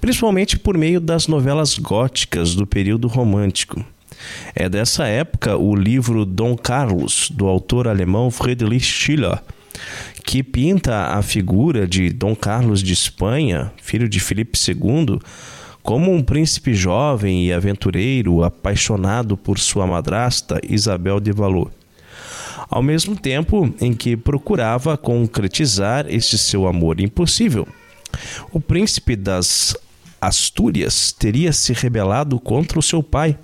[0.00, 3.84] principalmente por meio das novelas góticas do período romântico.
[4.54, 9.40] É dessa época o livro Dom Carlos, do autor alemão Friedrich Schiller,
[10.24, 15.18] que pinta a figura de Dom Carlos de Espanha, filho de Filipe II,
[15.82, 21.72] como um príncipe jovem e aventureiro apaixonado por sua madrasta Isabel de Valois.
[22.68, 27.66] Ao mesmo tempo em que procurava concretizar este seu amor impossível.
[28.52, 29.74] O príncipe das
[30.20, 33.38] Astúrias teria se rebelado contra o seu pai,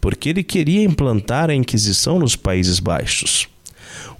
[0.00, 3.48] porque ele queria implantar a Inquisição nos Países Baixos.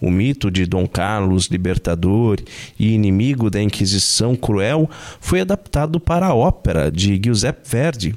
[0.00, 2.38] O mito de Dom Carlos, libertador
[2.78, 4.88] e inimigo da Inquisição cruel,
[5.20, 8.14] foi adaptado para a ópera de Giuseppe Verdi.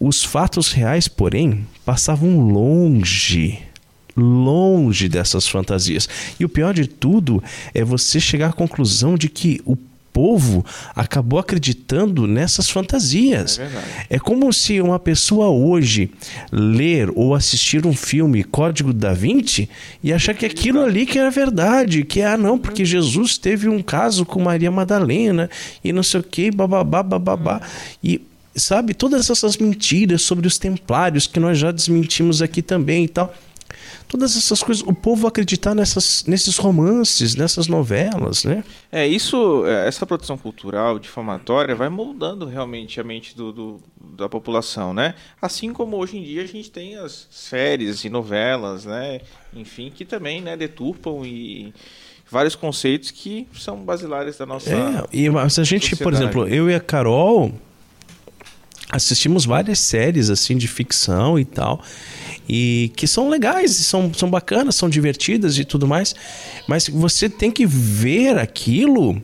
[0.00, 3.60] Os fatos reais, porém, passavam longe
[4.16, 6.08] longe dessas fantasias.
[6.38, 7.42] E o pior de tudo
[7.72, 9.76] é você chegar à conclusão de que o
[10.12, 13.58] povo acabou acreditando nessas fantasias.
[13.58, 16.10] É, é, como se uma pessoa hoje
[16.50, 19.68] ler ou assistir um filme Código da Vinci
[20.02, 23.82] e achar que aquilo ali que era verdade, que ah não, porque Jesus teve um
[23.82, 25.48] caso com Maria Madalena
[25.82, 27.60] e não sei o que, bababá, bababá.
[28.02, 28.20] E
[28.54, 33.34] sabe, todas essas mentiras sobre os templários que nós já desmentimos aqui também e tal
[34.12, 38.62] todas essas coisas, o povo acreditar nessas, nesses romances, nessas novelas, né?
[38.92, 44.28] É, isso, é, essa produção cultural difamatória vai moldando realmente a mente do, do, da
[44.28, 45.14] população, né?
[45.40, 49.22] Assim como hoje em dia a gente tem as séries e novelas, né?
[49.54, 51.72] Enfim, que também né, deturpam e
[52.30, 56.02] vários conceitos que são basilares da nossa É, e se a gente, sociedade.
[56.02, 57.50] por exemplo, eu e a Carol
[58.90, 61.82] assistimos várias séries assim de ficção e tal
[62.48, 66.14] e que são legais, são, são bacanas, são divertidas e tudo mais,
[66.66, 69.22] mas você tem que ver aquilo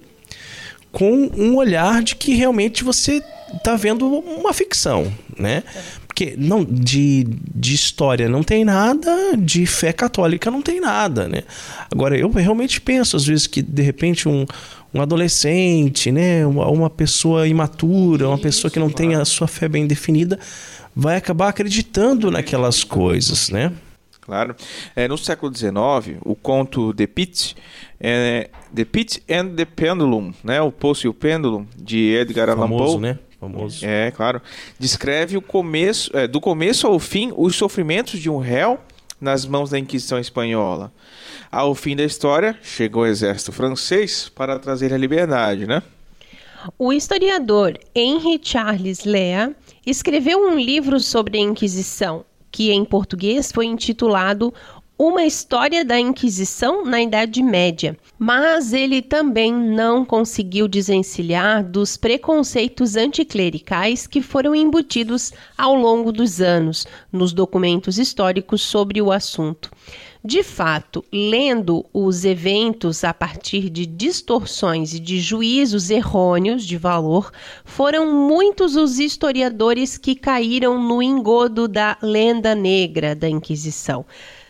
[0.92, 3.22] com um olhar de que realmente você
[3.54, 5.62] está vendo uma ficção, né?
[6.18, 11.44] Porque não, de, de história não tem nada, de fé católica não tem nada, né?
[11.92, 14.44] Agora, eu realmente penso, às vezes, que de repente um,
[14.92, 16.44] um adolescente, né?
[16.44, 20.40] Uma, uma pessoa imatura, uma pessoa que não tem a sua fé bem definida,
[20.92, 23.72] vai acabar acreditando naquelas coisas, né?
[24.20, 24.56] Claro.
[24.96, 27.54] É, no século XIX, o conto The Pit,
[28.00, 30.60] é, The Pit and the Pendulum, né?
[30.60, 32.98] O Poço e o Pêndulo, de Edgar Allan Poe.
[32.98, 33.18] né?
[33.41, 33.86] Famoso.
[33.86, 34.43] É, claro.
[34.78, 38.78] Descreve o começo, é, do começo ao fim, os sofrimentos de um réu
[39.20, 40.93] nas mãos da Inquisição Espanhola.
[41.51, 45.82] Ao fim da história, chegou o exército francês para trazer a liberdade, né?
[46.78, 49.55] O historiador Henry Charles Lea
[49.86, 54.53] escreveu um livro sobre a Inquisição, que em português foi intitulado
[55.01, 62.96] Uma História da Inquisição na Idade Média, mas ele também não conseguiu desencilhar dos preconceitos
[62.96, 69.70] anticlericais que foram embutidos ao longo dos anos nos documentos históricos sobre o assunto.
[70.24, 77.30] De fato, lendo os eventos a partir de distorções e de juízos errôneos de valor,
[77.64, 84.05] foram muitos os historiadores que caíram no engodo da lenda negra da Inquisição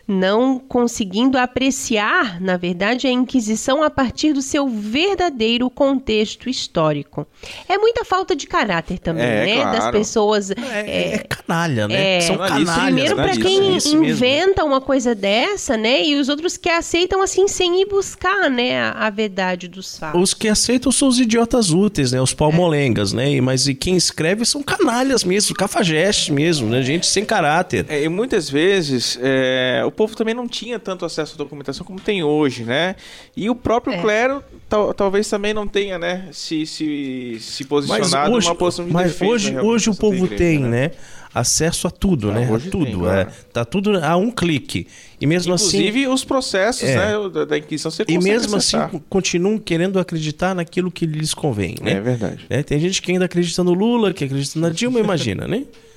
[0.09, 7.27] não conseguindo apreciar, na verdade, a Inquisição a partir do seu verdadeiro contexto histórico.
[7.69, 9.55] É muita falta de caráter também, é, né?
[9.57, 9.79] Claro.
[9.79, 10.51] Das pessoas.
[10.51, 12.17] É, é, é canalha, né?
[12.17, 12.85] É, São canalhas.
[12.85, 16.03] Primeiro, para quem inventa uma coisa dessa, né?
[16.03, 18.81] E os outros que aceitam assim sem ir buscar, né?
[18.81, 20.23] A, a verdade dos fatos.
[20.23, 22.21] Os que aceitam são os idiotas úteis, né?
[22.21, 23.39] Os palmolengas, né?
[23.43, 26.81] Mas e quem escreve são canalhas mesmo, cafajestes mesmo, né?
[26.81, 27.85] Gente sem caráter.
[27.91, 31.99] É, e muitas vezes é, o povo também não tinha tanto acesso à documentação como
[31.99, 32.95] tem hoje, né?
[33.37, 34.01] E o próprio é.
[34.01, 36.29] clero tal, talvez também não tenha, né?
[36.31, 40.61] Se, se, se posicionado hoje, numa posição de Mas hoje, hoje o povo igreja, tem,
[40.61, 40.69] né?
[40.69, 40.91] né?
[41.35, 42.45] acesso a tudo, ah, né?
[42.45, 42.85] A tudo.
[42.85, 42.97] Tem, é.
[42.97, 43.21] claro.
[43.21, 44.87] é, tá tudo a um clique.
[45.21, 45.89] E mesmo Inclusive, assim.
[45.89, 48.87] Inclusive os processos é, né, da, da Inquisição você E mesmo acessar.
[48.87, 51.75] assim continuam querendo acreditar naquilo que lhes convém.
[51.83, 51.95] Né?
[51.95, 52.47] É verdade.
[52.49, 55.65] É, tem gente que ainda acredita no Lula, que acredita na Dilma, imagina, né?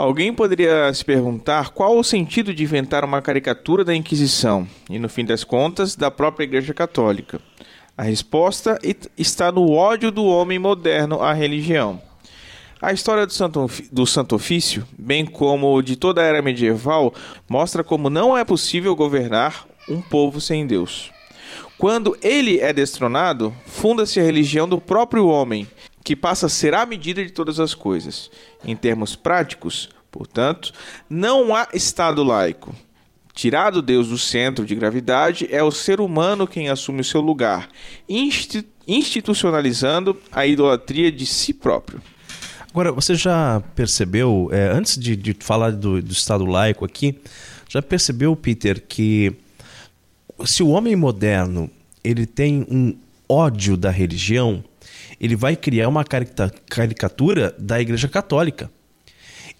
[0.00, 5.10] Alguém poderia se perguntar qual o sentido de inventar uma caricatura da Inquisição e, no
[5.10, 7.38] fim das contas, da própria Igreja Católica.
[7.98, 8.78] A resposta
[9.18, 12.00] está no ódio do homem moderno à religião.
[12.80, 17.12] A história do Santo, do Santo Ofício, bem como de toda a era medieval,
[17.46, 21.12] mostra como não é possível governar um povo sem Deus.
[21.76, 25.68] Quando ele é destronado, funda-se a religião do próprio homem,
[26.02, 28.30] que passa a ser a medida de todas as coisas.
[28.64, 30.72] Em termos práticos, portanto,
[31.08, 32.74] não há Estado laico.
[33.32, 37.68] Tirado Deus do centro de gravidade, é o ser humano quem assume o seu lugar,
[38.86, 42.02] institucionalizando a idolatria de si próprio.
[42.70, 47.18] Agora, você já percebeu, é, antes de, de falar do, do, Estado laico aqui,
[47.68, 49.32] já percebeu, Peter, que
[50.44, 51.70] se o homem moderno
[52.02, 52.96] ele tem um
[53.28, 54.62] ódio da religião,
[55.20, 58.70] ele vai criar uma caricatura da Igreja Católica.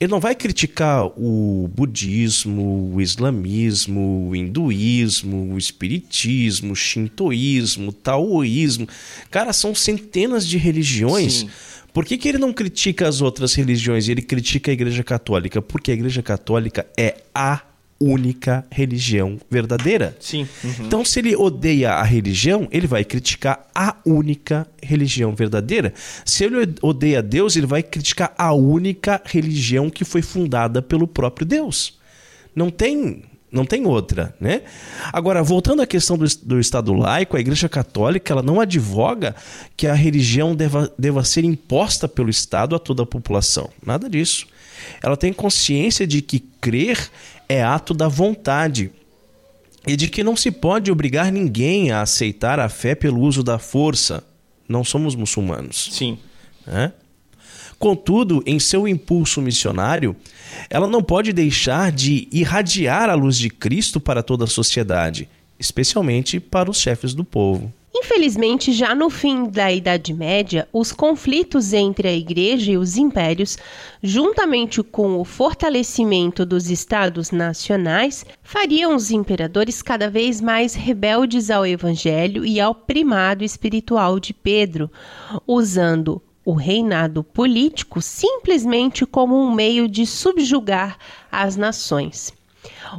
[0.01, 7.93] Ele não vai criticar o budismo, o islamismo, o hinduísmo, o espiritismo, o shintoísmo, o
[7.93, 8.89] taoísmo.
[9.31, 11.41] Cara, são centenas de religiões.
[11.41, 11.51] Sim
[11.93, 15.61] por que, que ele não critica as outras religiões e ele critica a Igreja Católica?
[15.61, 17.61] Porque a Igreja Católica é a
[18.01, 20.17] única religião verdadeira.
[20.19, 20.49] Sim.
[20.65, 20.87] Uhum.
[20.87, 25.93] Então, se ele odeia a religião, ele vai criticar a única religião verdadeira.
[26.25, 31.47] Se ele odeia Deus, ele vai criticar a única religião que foi fundada pelo próprio
[31.47, 31.99] Deus.
[32.55, 34.63] Não tem não tem outra, né?
[35.13, 39.35] Agora, voltando à questão do, do, Estado laico, a Igreja Católica ela não advoga
[39.77, 43.69] que a religião deva, deva ser imposta pelo Estado a toda a população.
[43.85, 44.47] Nada disso.
[45.03, 47.11] Ela tem consciência de que crer
[47.49, 48.91] é ato da vontade
[49.87, 53.59] e de que não se pode obrigar ninguém a aceitar a fé pelo uso da
[53.59, 54.22] força.
[54.68, 55.89] Não somos muçulmanos.
[55.93, 56.18] Sim.
[56.66, 56.93] Né?
[57.78, 60.14] Contudo, em seu impulso missionário,
[60.68, 65.28] ela não pode deixar de irradiar a luz de Cristo para toda a sociedade,
[65.59, 67.72] especialmente para os chefes do povo.
[67.93, 73.59] Infelizmente, já no fim da Idade Média, os conflitos entre a Igreja e os impérios,
[74.01, 81.66] juntamente com o fortalecimento dos estados nacionais, fariam os imperadores cada vez mais rebeldes ao
[81.66, 84.88] Evangelho e ao primado espiritual de Pedro,
[85.45, 90.97] usando o reinado político simplesmente como um meio de subjugar
[91.30, 92.32] as nações.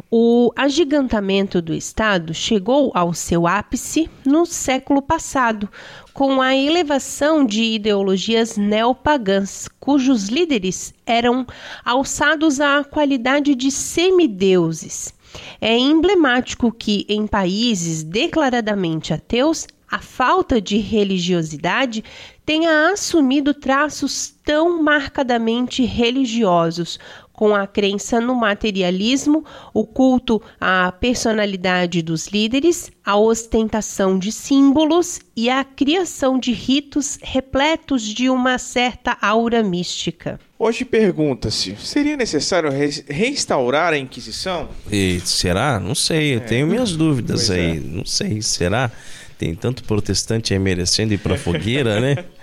[0.10, 5.70] O agigantamento do Estado chegou ao seu ápice no século passado,
[6.14, 11.46] com a elevação de ideologias neopagãs, cujos líderes eram
[11.84, 15.14] alçados à qualidade de semideuses.
[15.60, 22.04] É emblemático que, em países declaradamente ateus, a falta de religiosidade
[22.46, 26.98] tenha assumido traços tão marcadamente religiosos,
[27.42, 35.20] com a crença no materialismo, o culto à personalidade dos líderes, a ostentação de símbolos
[35.36, 40.40] e a criação de ritos repletos de uma certa aura mística.
[40.60, 44.70] Hoje pergunta-se: seria necessário re restaurar a Inquisição?
[44.92, 45.80] E será?
[45.80, 46.42] Não sei, eu é.
[46.42, 47.78] tenho minhas dúvidas aí.
[47.78, 47.80] É.
[47.80, 48.92] Não sei, será?
[49.40, 52.24] tem tanto protestante aí merecendo ir pra fogueira, né?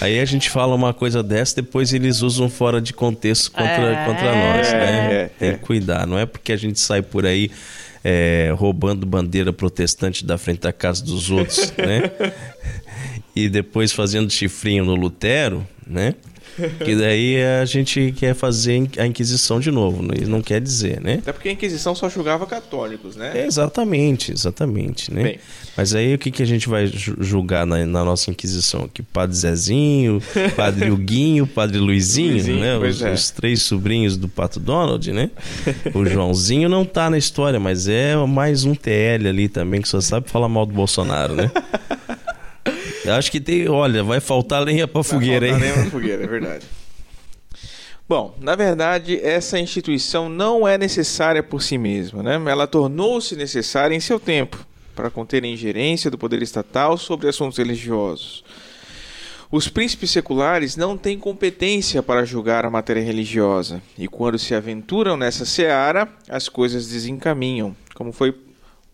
[0.00, 4.04] Aí a gente fala uma coisa dessa, depois eles usam fora de contexto contra, é,
[4.06, 5.12] contra nós, né?
[5.12, 6.06] É, tem que cuidar.
[6.06, 7.50] Não é porque a gente sai por aí
[8.02, 12.10] é, roubando bandeira protestante da frente da casa dos outros, né?
[13.34, 16.16] E depois fazendo chifrinho no Lutero, né?
[16.84, 20.14] Que daí a gente quer fazer a Inquisição de novo, né?
[20.26, 21.14] não quer dizer, né?
[21.14, 23.32] Até porque a Inquisição só julgava católicos, né?
[23.34, 25.22] É, exatamente, exatamente, né?
[25.22, 25.38] Bem.
[25.76, 29.02] Mas aí o que, que a gente vai julgar na, na nossa Inquisição aqui?
[29.02, 30.22] Padre Zezinho,
[30.56, 32.76] Padre Huguinho, Padre Luizinho, Luizinho né?
[32.76, 33.12] Os, é.
[33.12, 35.30] os, três sobrinhos do Pato Donald, né?
[35.94, 40.00] O Joãozinho não tá na história, mas é mais um TL ali também que só
[40.00, 41.50] sabe falar mal do Bolsonaro, né?
[43.04, 45.58] Eu acho que tem, olha, vai faltar lenha para fogueira, hein?
[45.58, 46.66] lenha para fogueira, é verdade.
[48.08, 52.42] Bom, na verdade, essa instituição não é necessária por si mesma, né?
[52.50, 57.58] Ela tornou-se necessária em seu tempo para conter a ingerência do poder estatal sobre assuntos
[57.58, 58.44] religiosos.
[59.52, 65.16] Os príncipes seculares não têm competência para julgar a matéria religiosa, e quando se aventuram
[65.16, 68.36] nessa seara, as coisas desencaminham, como foi,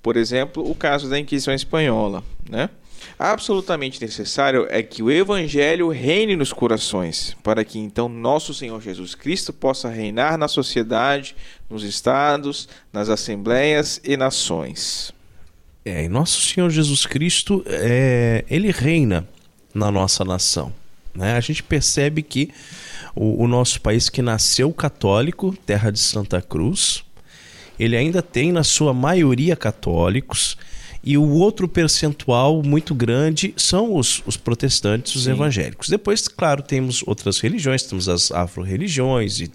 [0.03, 2.71] por exemplo, o caso da Inquisição Espanhola, né?
[3.19, 9.15] Absolutamente necessário é que o Evangelho reine nos corações, para que então nosso Senhor Jesus
[9.15, 11.35] Cristo possa reinar na sociedade,
[11.69, 15.13] nos estados, nas assembleias e nações.
[15.85, 19.27] É, e nosso Senhor Jesus Cristo, é, ele reina
[19.73, 20.73] na nossa nação.
[21.15, 21.35] Né?
[21.37, 22.51] A gente percebe que
[23.15, 27.05] o, o nosso país que nasceu católico, terra de Santa Cruz,
[27.79, 30.57] ele ainda tem na sua maioria católicos
[31.07, 35.31] E o outro percentual muito grande são os, os protestantes, os Sim.
[35.31, 35.89] evangélicos.
[35.89, 39.49] Depois, claro, temos outras religiões, temos as afro-religiões, e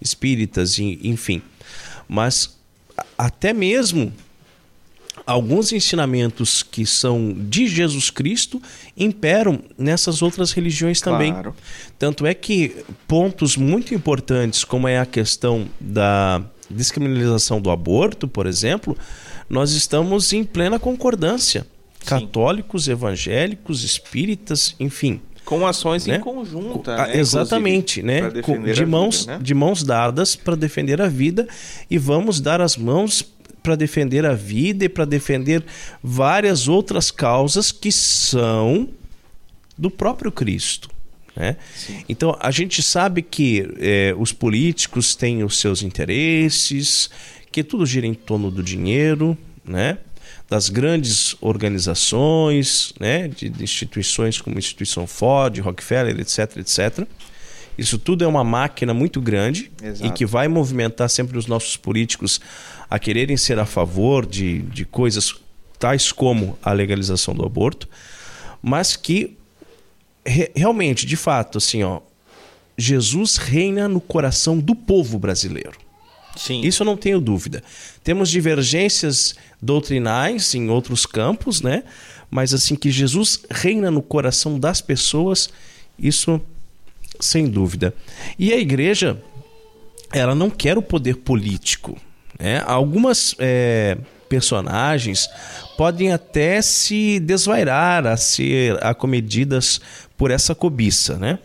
[0.00, 1.40] espíritas, e, enfim.
[2.08, 2.58] Mas
[3.16, 4.12] até mesmo
[5.24, 8.60] alguns ensinamentos que são de Jesus Cristo
[8.96, 11.32] imperam nessas outras religiões também.
[11.32, 11.54] Claro.
[11.96, 18.44] Tanto é que pontos muito importantes, como é a questão da descriminalização do aborto, por
[18.44, 18.96] exemplo,
[19.48, 21.66] nós estamos em plena concordância.
[22.04, 25.20] Católicos, evangélicos, espíritas, enfim.
[25.44, 26.16] Com ações Né?
[26.16, 26.94] em conjunta.
[26.94, 28.74] Ah, né, inclusive, né?
[28.74, 29.38] de, mãos, vida, né?
[29.42, 31.46] de mãos dadas para defender a vida
[31.90, 33.24] e vamos dar as mãos
[33.62, 35.64] para defender a vida e para defender
[36.02, 38.88] várias outras causas que são
[39.76, 40.88] do próprio Cristo.
[41.34, 41.56] Né?
[42.08, 47.10] Então a gente sabe que eh, os políticos têm os seus interesses,
[47.56, 49.34] que tudo gira em torno do dinheiro,
[49.64, 49.96] né?
[50.46, 53.28] das grandes organizações, né?
[53.28, 57.06] de, de instituições como a instituição Ford, Rockefeller, etc, etc.
[57.78, 60.06] Isso tudo é uma máquina muito grande Exato.
[60.06, 62.42] e que vai movimentar sempre os nossos políticos
[62.90, 65.34] a quererem ser a favor de, de coisas
[65.78, 67.88] tais como a legalização do aborto,
[68.60, 69.34] mas que
[70.26, 72.00] re- realmente, de fato, assim, ó,
[72.76, 75.85] Jesus reina no coração do povo brasileiro.
[76.36, 76.60] Sim.
[76.60, 77.62] Isso eu não tenho dúvida.
[78.04, 81.82] Temos divergências doutrinais em outros campos, né?
[82.30, 85.48] Mas assim que Jesus reina no coração das pessoas,
[85.98, 86.40] isso
[87.20, 87.94] sem dúvida.
[88.38, 89.20] E a igreja,
[90.12, 91.98] ela não quer o poder político.
[92.38, 92.62] Né?
[92.66, 93.96] Algumas eh,
[94.28, 95.28] personagens
[95.76, 99.80] podem até se desvairar a ser acomedidas
[100.16, 101.38] por essa cobiça, né?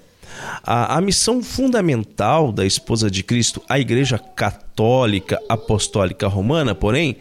[0.63, 7.17] A, a missão fundamental da esposa de Cristo, a Igreja Católica Apostólica Romana, porém,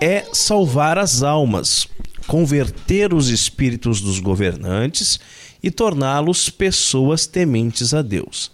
[0.00, 1.86] é salvar as almas,
[2.26, 5.20] converter os espíritos dos governantes
[5.62, 8.50] e torná-los pessoas tementes a Deus.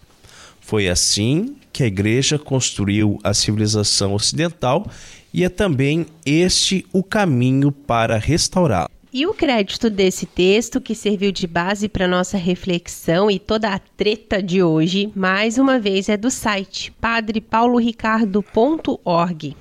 [0.61, 4.87] Foi assim que a Igreja construiu a civilização ocidental
[5.33, 8.98] e é também este o caminho para restaurá-la.
[9.19, 13.81] E o crédito desse texto, que serviu de base para nossa reflexão e toda a
[13.81, 19.57] treta de hoje, mais uma vez é do site padrepauloricardo.org.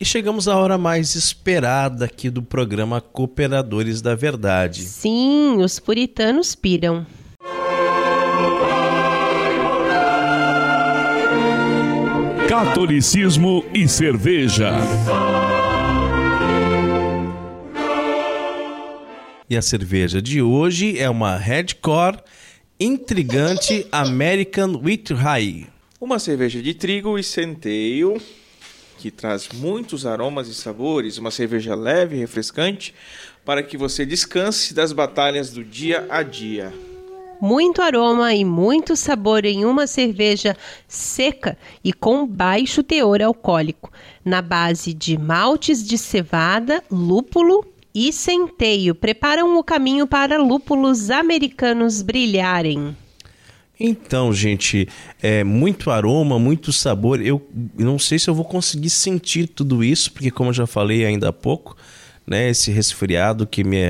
[0.00, 4.84] E chegamos à hora mais esperada aqui do programa Cooperadores da Verdade.
[4.84, 7.06] Sim, os puritanos piram.
[12.48, 14.72] Catolicismo e cerveja.
[19.48, 22.18] E a cerveja de hoje é uma Redcore
[22.80, 25.68] intrigante American Wheat Rye.
[26.00, 28.20] Uma cerveja de trigo e centeio
[28.98, 32.92] que traz muitos aromas e sabores, uma cerveja leve e refrescante
[33.44, 36.74] para que você descanse das batalhas do dia a dia.
[37.40, 40.56] Muito aroma e muito sabor em uma cerveja
[40.88, 43.92] seca e com baixo teor alcoólico,
[44.24, 48.94] na base de maltes de cevada, lúpulo e centeio.
[48.94, 52.94] Preparam o caminho para lúpulos americanos brilharem.
[53.80, 54.86] Então, gente,
[55.22, 57.22] é muito aroma, muito sabor.
[57.22, 57.40] Eu
[57.78, 61.30] não sei se eu vou conseguir sentir tudo isso, porque como eu já falei ainda
[61.30, 61.74] há pouco,
[62.26, 63.86] né, esse resfriado que me,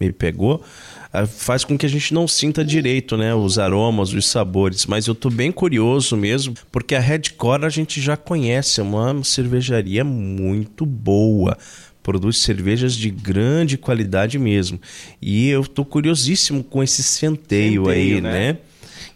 [0.00, 0.64] me pegou
[1.12, 4.86] ah, faz com que a gente não sinta direito, né, os aromas, os sabores.
[4.86, 9.22] Mas eu tô bem curioso mesmo, porque a Redcore a gente já conhece, é uma
[9.22, 11.58] cervejaria muito boa.
[12.02, 14.80] Produz cervejas de grande qualidade mesmo.
[15.20, 18.52] E eu tô curiosíssimo com esse centeio, Centeio, aí, né?
[18.52, 18.58] né?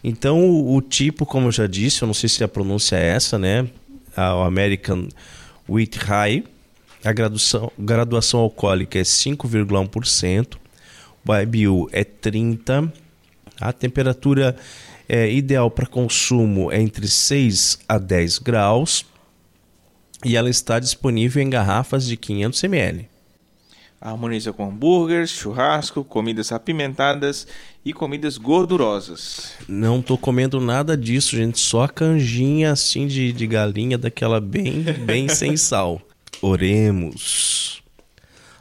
[0.05, 3.09] Então, o, o tipo, como eu já disse, eu não sei se a pronúncia é
[3.09, 3.67] essa, né?
[4.17, 5.09] A, o American
[5.69, 6.45] Wheat Rye.
[7.05, 10.57] A graduação, graduação alcoólica é 5,1%.
[11.27, 12.93] O IBU é 30%.
[13.61, 14.57] A temperatura
[15.09, 19.05] é, ideal para consumo é entre 6 a 10 graus.
[20.25, 23.09] E ela está disponível em garrafas de 500 ml.
[24.01, 27.47] Harmoniza com hambúrgueres, churrasco, comidas apimentadas
[27.85, 29.53] e comidas gordurosas.
[29.67, 31.59] Não tô comendo nada disso, gente.
[31.59, 36.01] Só canjinha assim de, de galinha, daquela bem, bem sem sal.
[36.43, 37.83] Oremos.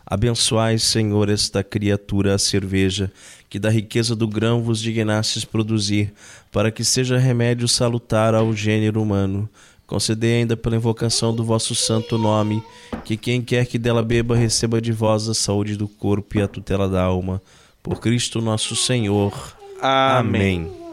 [0.06, 3.12] Abençoai, Senhor, esta criatura, a cerveja,
[3.50, 6.14] que da riqueza do grão vos dignastes produzir,
[6.52, 9.50] para que seja remédio salutar ao gênero humano.
[9.88, 12.64] Concedei ainda pela invocação do vosso santo nome,
[13.04, 16.48] que quem quer que dela beba receba de vós a saúde do corpo e a
[16.48, 17.42] tutela da alma.
[17.84, 19.56] Por Cristo nosso Senhor.
[19.80, 20.62] Amém.
[20.66, 20.86] Amém.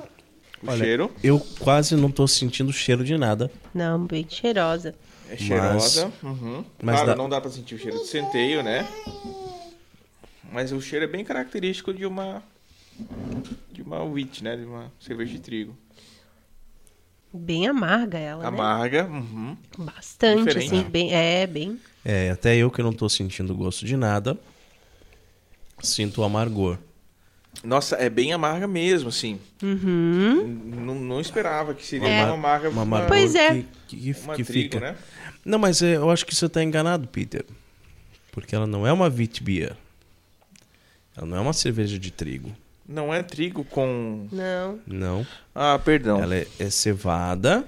[0.62, 3.50] O Olha, cheiro Eu quase não tô sentindo cheiro de nada.
[3.74, 4.94] Não, bem cheirosa.
[5.30, 6.12] é cheirosa.
[6.22, 6.62] Uhum.
[6.82, 8.86] mas claro, dá- não dá pra sentir o cheiro de centeio, né?
[10.52, 12.42] Mas o cheiro é bem característico de uma
[13.72, 14.54] de uma wheat, né?
[14.56, 15.74] De uma cerveja de trigo.
[17.34, 19.50] Bem amarga ela, Amarga, uhum.
[19.50, 19.56] né?
[19.78, 20.66] Bastante, Diferente.
[20.74, 21.80] assim, bem, é, bem...
[22.04, 24.36] É, até eu que não tô sentindo gosto de nada,
[25.82, 26.76] sinto o amargor.
[27.64, 29.38] Nossa, é bem amarga mesmo, assim.
[29.62, 30.60] Uhum.
[30.84, 32.24] Não, não esperava que seria É.
[32.24, 32.70] uma amarga.
[32.70, 33.64] Uma amargor Pois é.
[33.86, 34.80] que, que, uma que trigo, fica.
[34.80, 34.96] né?
[35.44, 37.44] Não, mas é, eu acho que você tá enganado, Peter.
[38.30, 39.76] Porque ela não é uma wheat beer.
[41.16, 42.54] Ela não é uma cerveja de trigo.
[42.88, 44.26] Não é trigo com.
[44.32, 44.78] Não.
[44.86, 45.26] Não.
[45.54, 46.20] Ah, perdão.
[46.22, 47.64] Ela é, é cevada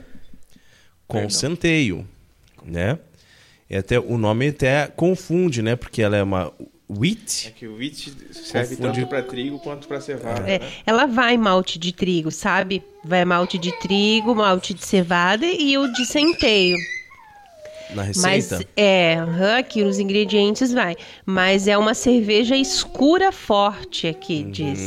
[1.07, 1.31] com Perdão.
[1.31, 2.07] centeio,
[2.65, 2.99] né?
[3.71, 5.77] E até o nome até confunde, né?
[5.77, 7.55] Porque ela é uma É wheat.
[7.57, 8.99] que o wheat serve Confunde.
[9.01, 10.49] tanto para trigo quanto para cevada.
[10.49, 10.73] É, né?
[10.87, 12.83] ela vai malte de trigo, sabe?
[13.05, 16.77] Vai malte de trigo, malte de cevada e o de centeio.
[17.91, 18.69] Na Mas receita.
[18.77, 20.97] é, aham, aqui os ingredientes vai.
[21.27, 24.81] Mas é uma cerveja escura forte aqui, diz.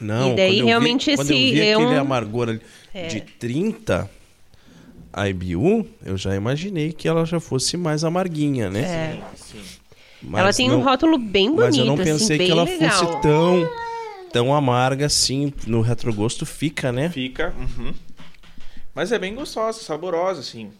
[0.00, 2.48] Não, E daí, quando eu vi- realmente, quando eu esse vi é aquele um- amargor
[2.48, 2.60] ali
[3.08, 4.10] de 30
[5.14, 8.80] IBU, eu já imaginei que ela já fosse mais amarguinha, né?
[8.80, 9.20] É.
[9.36, 9.60] Sim.
[10.22, 12.52] Mas ela tem não- um rótulo bem bonito, Mas eu não assim, pensei bem que
[12.52, 12.90] ela legal.
[12.90, 13.68] fosse tão
[14.32, 17.10] tão amarga assim, no retrogosto fica, né?
[17.10, 17.52] Fica.
[17.58, 17.92] uhum.
[18.94, 20.70] Mas é bem gostosa, saborosa, assim.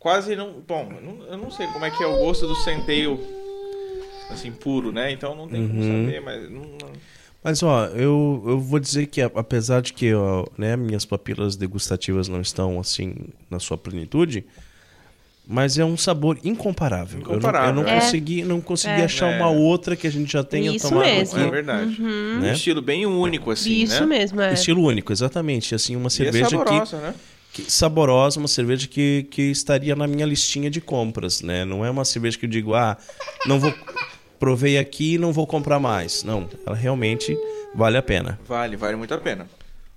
[0.00, 0.54] Quase não.
[0.66, 3.20] Bom, eu não, eu não sei como é que é o gosto do centeio
[4.30, 5.12] assim, puro, né?
[5.12, 6.04] Então não tem como Uhum.
[6.06, 6.42] saber, mas.
[6.50, 7.10] Não, não-
[7.42, 12.28] Mas ó, eu, eu vou dizer que apesar de que ó, né, minhas papilas degustativas
[12.28, 13.14] não estão assim
[13.50, 14.44] na sua plenitude,
[15.46, 17.18] mas é um sabor incomparável.
[17.20, 17.94] Eu não- Eu não, Incomparável, é.
[18.00, 19.04] consegui, não consegui É.
[19.04, 19.36] achar É.
[19.38, 21.38] uma outra que a gente já tenha Isso tomado mesmo.
[21.38, 21.96] é verdade.
[22.02, 22.52] Um Né?
[22.52, 23.72] estilo bem único, assim.
[23.82, 24.18] Isso né?
[24.18, 24.52] mesmo, é.
[24.52, 25.74] Estilo único, exatamente.
[25.74, 27.14] Assim, uma E é cerveja que, saborosa, né?
[27.68, 31.64] Saborosa, uma cerveja que, que estaria na minha listinha de compras, né?
[31.64, 32.96] Não é uma cerveja que eu digo, ah,
[33.46, 33.72] não vou
[34.40, 36.24] provei aqui e não vou comprar mais.
[36.24, 37.36] Não, ela realmente
[37.74, 38.40] vale a pena.
[38.48, 39.46] Vale, vale muito a pena.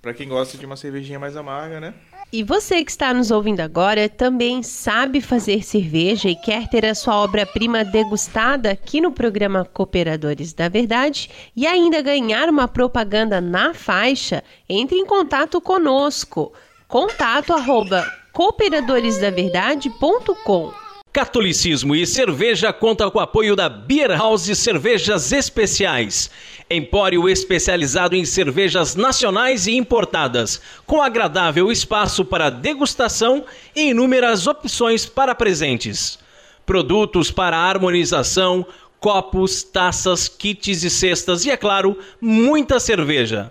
[0.02, 1.94] Pra quem gosta de uma cervejinha mais amarga, né?
[2.30, 6.94] E você que está nos ouvindo agora também sabe fazer cerveja e quer ter a
[6.94, 13.72] sua obra-prima degustada aqui no programa Cooperadores da Verdade e ainda ganhar uma propaganda na
[13.72, 14.42] faixa?
[14.68, 16.52] Entre em contato conosco.
[16.86, 20.72] Contato arroba cooperadoresdaverdade.com
[21.10, 26.30] Catolicismo e cerveja conta com o apoio da Beer House Cervejas Especiais.
[26.68, 35.06] Empório especializado em cervejas nacionais e importadas, com agradável espaço para degustação e inúmeras opções
[35.06, 36.18] para presentes.
[36.66, 38.66] Produtos para harmonização,
[39.00, 43.50] copos, taças, kits e cestas e, é claro, muita cerveja.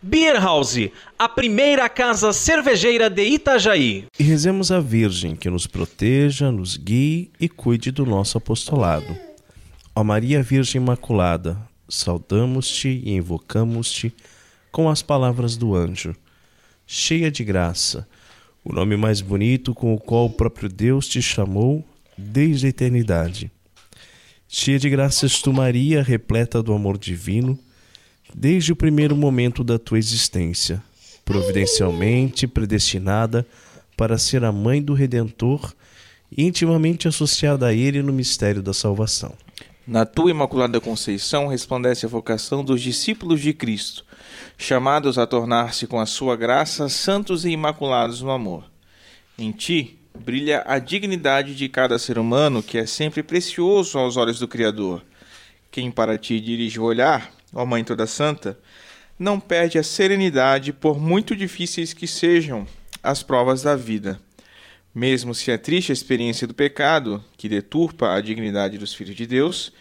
[0.04, 4.06] Beer House, a primeira casa cervejeira de Itajaí.
[4.18, 9.16] E rezemos a Virgem que nos proteja, nos guie e cuide do nosso apostolado.
[9.94, 11.56] Ó Maria Virgem Imaculada,
[11.88, 14.12] saudamos-te e invocamos-te
[14.72, 16.16] com as palavras do anjo.
[16.84, 18.08] Cheia de graça,
[18.64, 21.84] o nome mais bonito com o qual o próprio Deus te chamou
[22.16, 23.50] desde a eternidade.
[24.46, 27.58] Cheia de graças tu, Maria, repleta do amor divino,
[28.34, 30.82] desde o primeiro momento da tua existência,
[31.24, 33.46] providencialmente predestinada
[33.96, 35.74] para ser a mãe do Redentor
[36.36, 39.34] intimamente associada a ele no mistério da salvação.
[39.86, 44.04] Na tua Imaculada Conceição resplandece a vocação dos discípulos de Cristo,
[44.56, 48.64] chamados a tornar-se com a sua graça santos e imaculados no amor.
[49.38, 54.38] Em ti brilha a dignidade de cada ser humano, que é sempre precioso aos olhos
[54.38, 55.02] do Criador.
[55.70, 58.58] Quem para ti dirige o olhar, ó Mãe toda santa,
[59.18, 62.66] não perde a serenidade por muito difíceis que sejam
[63.02, 64.20] as provas da vida.
[64.94, 69.72] Mesmo se a triste experiência do pecado, que deturpa a dignidade dos filhos de Deus,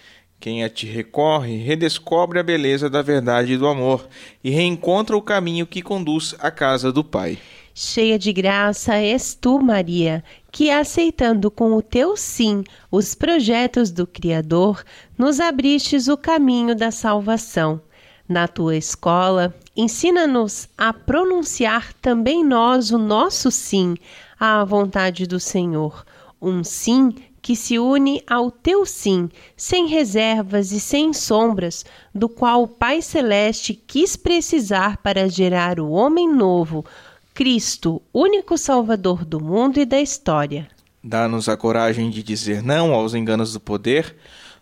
[0.42, 4.08] quem a ti recorre redescobre a beleza da verdade e do amor
[4.44, 7.38] e reencontra o caminho que conduz à casa do Pai.
[7.76, 14.08] Cheia de graça és tu, Maria, que aceitando com o teu sim os projetos do
[14.08, 14.84] Criador,
[15.16, 17.80] nos abristes o caminho da salvação.
[18.28, 23.96] Na tua escola, ensina-nos a pronunciar também nós o nosso sim
[24.40, 26.04] à vontade do Senhor,
[26.42, 31.84] um sim que se une ao teu sim, sem reservas e sem sombras,
[32.14, 36.86] do qual o Pai Celeste quis precisar para gerar o homem novo,
[37.34, 40.68] Cristo, único Salvador do mundo e da história.
[41.04, 44.16] Dá-nos a coragem de dizer não aos enganos do poder,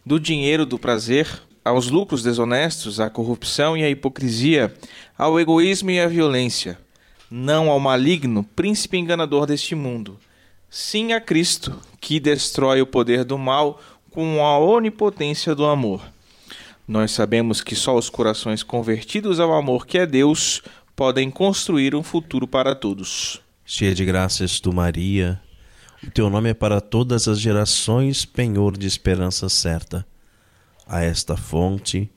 [0.05, 1.27] do dinheiro, do prazer,
[1.65, 4.73] aos lucros desonestos, à corrupção e à hipocrisia,
[5.17, 6.79] ao egoísmo e à violência.
[7.29, 10.17] Não ao maligno, príncipe enganador deste mundo
[10.69, 16.01] sim a Cristo, que destrói o poder do mal com a onipotência do amor.
[16.87, 20.61] Nós sabemos que só os corações convertidos ao amor que é Deus
[20.95, 23.41] podem construir um futuro para todos.
[23.63, 25.39] Cheia de graças tu, Maria,
[26.03, 30.05] o teu nome é para todas as gerações penhor de esperança certa.
[30.87, 32.09] A esta fonte,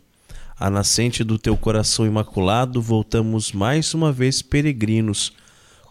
[0.59, 5.33] a nascente do teu coração imaculado, voltamos mais uma vez peregrinos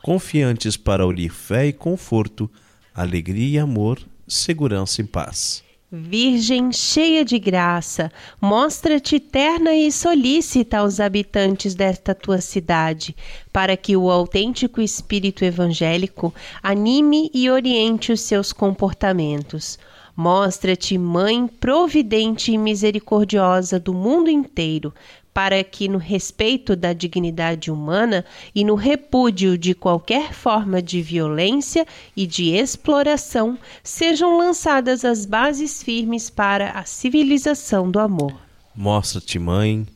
[0.01, 2.49] confiantes para ouvir fé e conforto,
[2.93, 5.63] alegria e amor, segurança e paz.
[5.93, 13.13] Virgem cheia de graça, mostra-te terna e solícita aos habitantes desta tua cidade,
[13.51, 16.33] para que o autêntico espírito evangélico
[16.63, 19.77] anime e oriente os seus comportamentos.
[20.15, 24.93] Mostra-te mãe providente e misericordiosa do mundo inteiro,
[25.33, 31.85] para que, no respeito da dignidade humana e no repúdio de qualquer forma de violência
[32.15, 38.33] e de exploração, sejam lançadas as bases firmes para a civilização do amor.
[38.75, 39.87] Mostra-te, Mãe,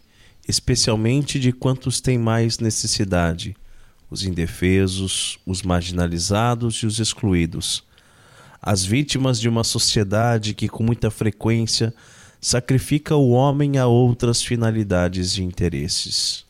[0.47, 3.55] especialmente de quantos têm mais necessidade,
[4.09, 7.83] os indefesos, os marginalizados e os excluídos,
[8.61, 11.93] as vítimas de uma sociedade que, com muita frequência,
[12.45, 16.45] sacrifica o homem a outras finalidades e interesses.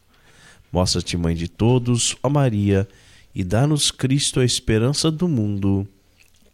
[0.70, 2.86] Mostra-te, Mãe de todos, ó Maria,
[3.34, 5.88] e dá-nos Cristo a esperança do mundo.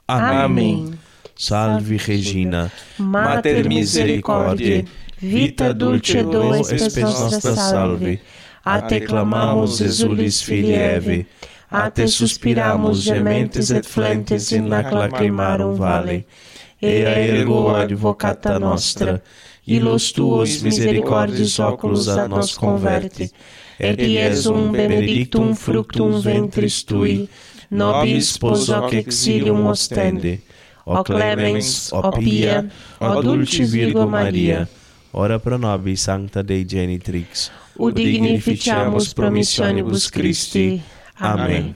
[0.08, 0.38] Amém.
[0.38, 0.94] Amém.
[1.36, 4.86] Salve, Regina, Mater Misericordiae,
[5.18, 8.22] vita dulcedo espes nostra salve.
[8.64, 11.28] A te clamamos, exulis filii Eve,
[11.68, 16.28] a te suspiramos, gementes et flentes in lacrimarum vale
[16.82, 19.22] ea ergo advocata nostra,
[19.68, 23.30] illos tuos misericordiis oculos a nos converte,
[23.80, 27.30] et Iesum benedictum fructum ventris tui,
[27.70, 30.40] nobis hoc exilium ostende,
[30.86, 32.66] o clemens, o pia,
[33.00, 34.68] o dulce Virgo Maria,
[35.14, 40.82] ora pro nobis sancta Dei genitrix, ut dignificiamus promissionibus Christi.
[41.20, 41.76] Amém.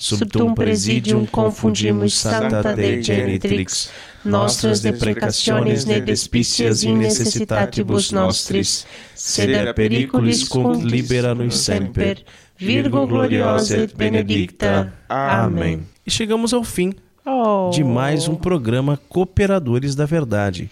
[0.00, 3.90] Subtum presidium confundimus Santa Dei genitrix,
[4.24, 12.24] nostras deprecationes ne despicias in necessitatibus nostris, sed periculis cum libera nos semper.
[12.56, 14.90] Virgo gloriosa et benedicta.
[15.06, 15.86] Amém.
[16.06, 16.94] E chegamos ao fim
[17.24, 17.68] oh.
[17.70, 20.70] de mais um programa Cooperadores da Verdade.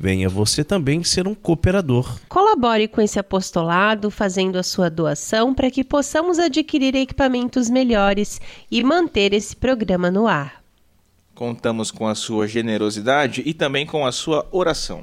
[0.00, 2.20] Venha você também ser um cooperador.
[2.28, 8.40] Colabore com esse apostolado, fazendo a sua doação para que possamos adquirir equipamentos melhores
[8.70, 10.62] e manter esse programa no ar.
[11.34, 15.02] Contamos com a sua generosidade e também com a sua oração.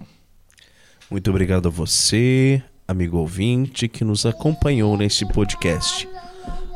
[1.12, 6.08] Muito obrigado a você, amigo ouvinte, que nos acompanhou neste podcast.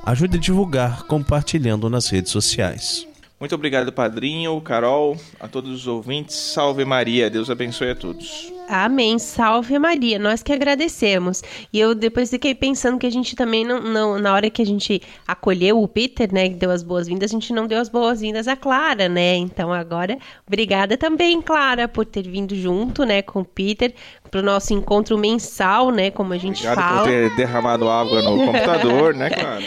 [0.03, 3.08] Ajude a divulgar compartilhando nas redes sociais.
[3.39, 6.35] Muito obrigado, padrinho, Carol, a todos os ouvintes.
[6.35, 8.58] Salve Maria, Deus abençoe a todos.
[8.69, 9.17] Amém.
[9.17, 10.19] Salve Maria.
[10.19, 11.41] Nós que agradecemos.
[11.73, 14.65] E eu depois fiquei pensando que a gente também não, não na hora que a
[14.65, 18.47] gente acolheu o Peter, né, que deu as boas-vindas, a gente não deu as boas-vindas
[18.47, 19.35] à Clara, né?
[19.35, 23.91] Então agora, obrigada também, Clara, por ter vindo junto, né, com o Peter
[24.29, 27.01] para o nosso encontro mensal, né, como a gente Obrigado fala.
[27.01, 29.63] por ter derramado água no computador, né, Clara?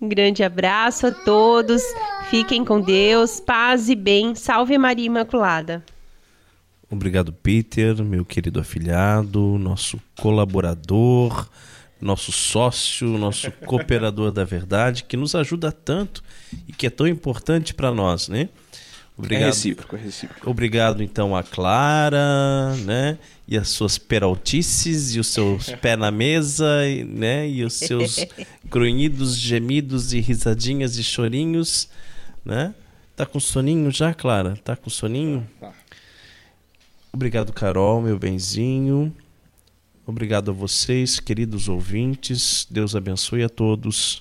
[0.00, 1.82] Um grande abraço a todos.
[2.30, 4.36] Fiquem com Deus, paz e bem.
[4.36, 5.82] Salve Maria Imaculada.
[6.94, 11.48] Obrigado, Peter, meu querido afilhado, nosso colaborador,
[12.00, 16.22] nosso sócio, nosso cooperador da verdade, que nos ajuda tanto
[16.68, 18.48] e que é tão importante para nós, né?
[19.18, 19.42] Obrigado.
[19.42, 20.48] É recíproco, é recíproco.
[20.48, 23.18] Obrigado, então, a Clara, né?
[23.48, 26.64] E as suas peraltices e os seus pés na mesa,
[27.08, 27.48] né?
[27.48, 28.24] E os seus
[28.64, 31.88] grunhidos, gemidos e risadinhas e chorinhos,
[32.44, 32.72] né?
[33.16, 34.56] Tá com soninho já, Clara?
[34.62, 35.44] Tá com soninho?
[35.60, 35.72] Tá.
[37.14, 39.14] Obrigado, Carol, meu benzinho.
[40.04, 42.66] Obrigado a vocês, queridos ouvintes.
[42.68, 44.20] Deus abençoe a todos.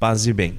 [0.00, 0.56] Paz e bem.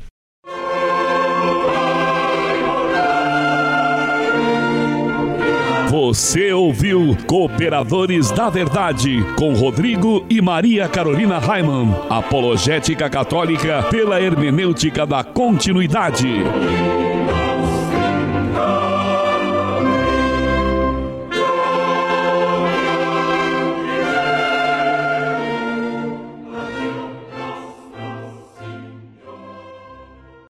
[5.89, 11.95] Você ouviu Cooperadores da Verdade com Rodrigo e Maria Carolina Raimann.
[12.11, 16.43] Apologética Católica pela hermenêutica da continuidade.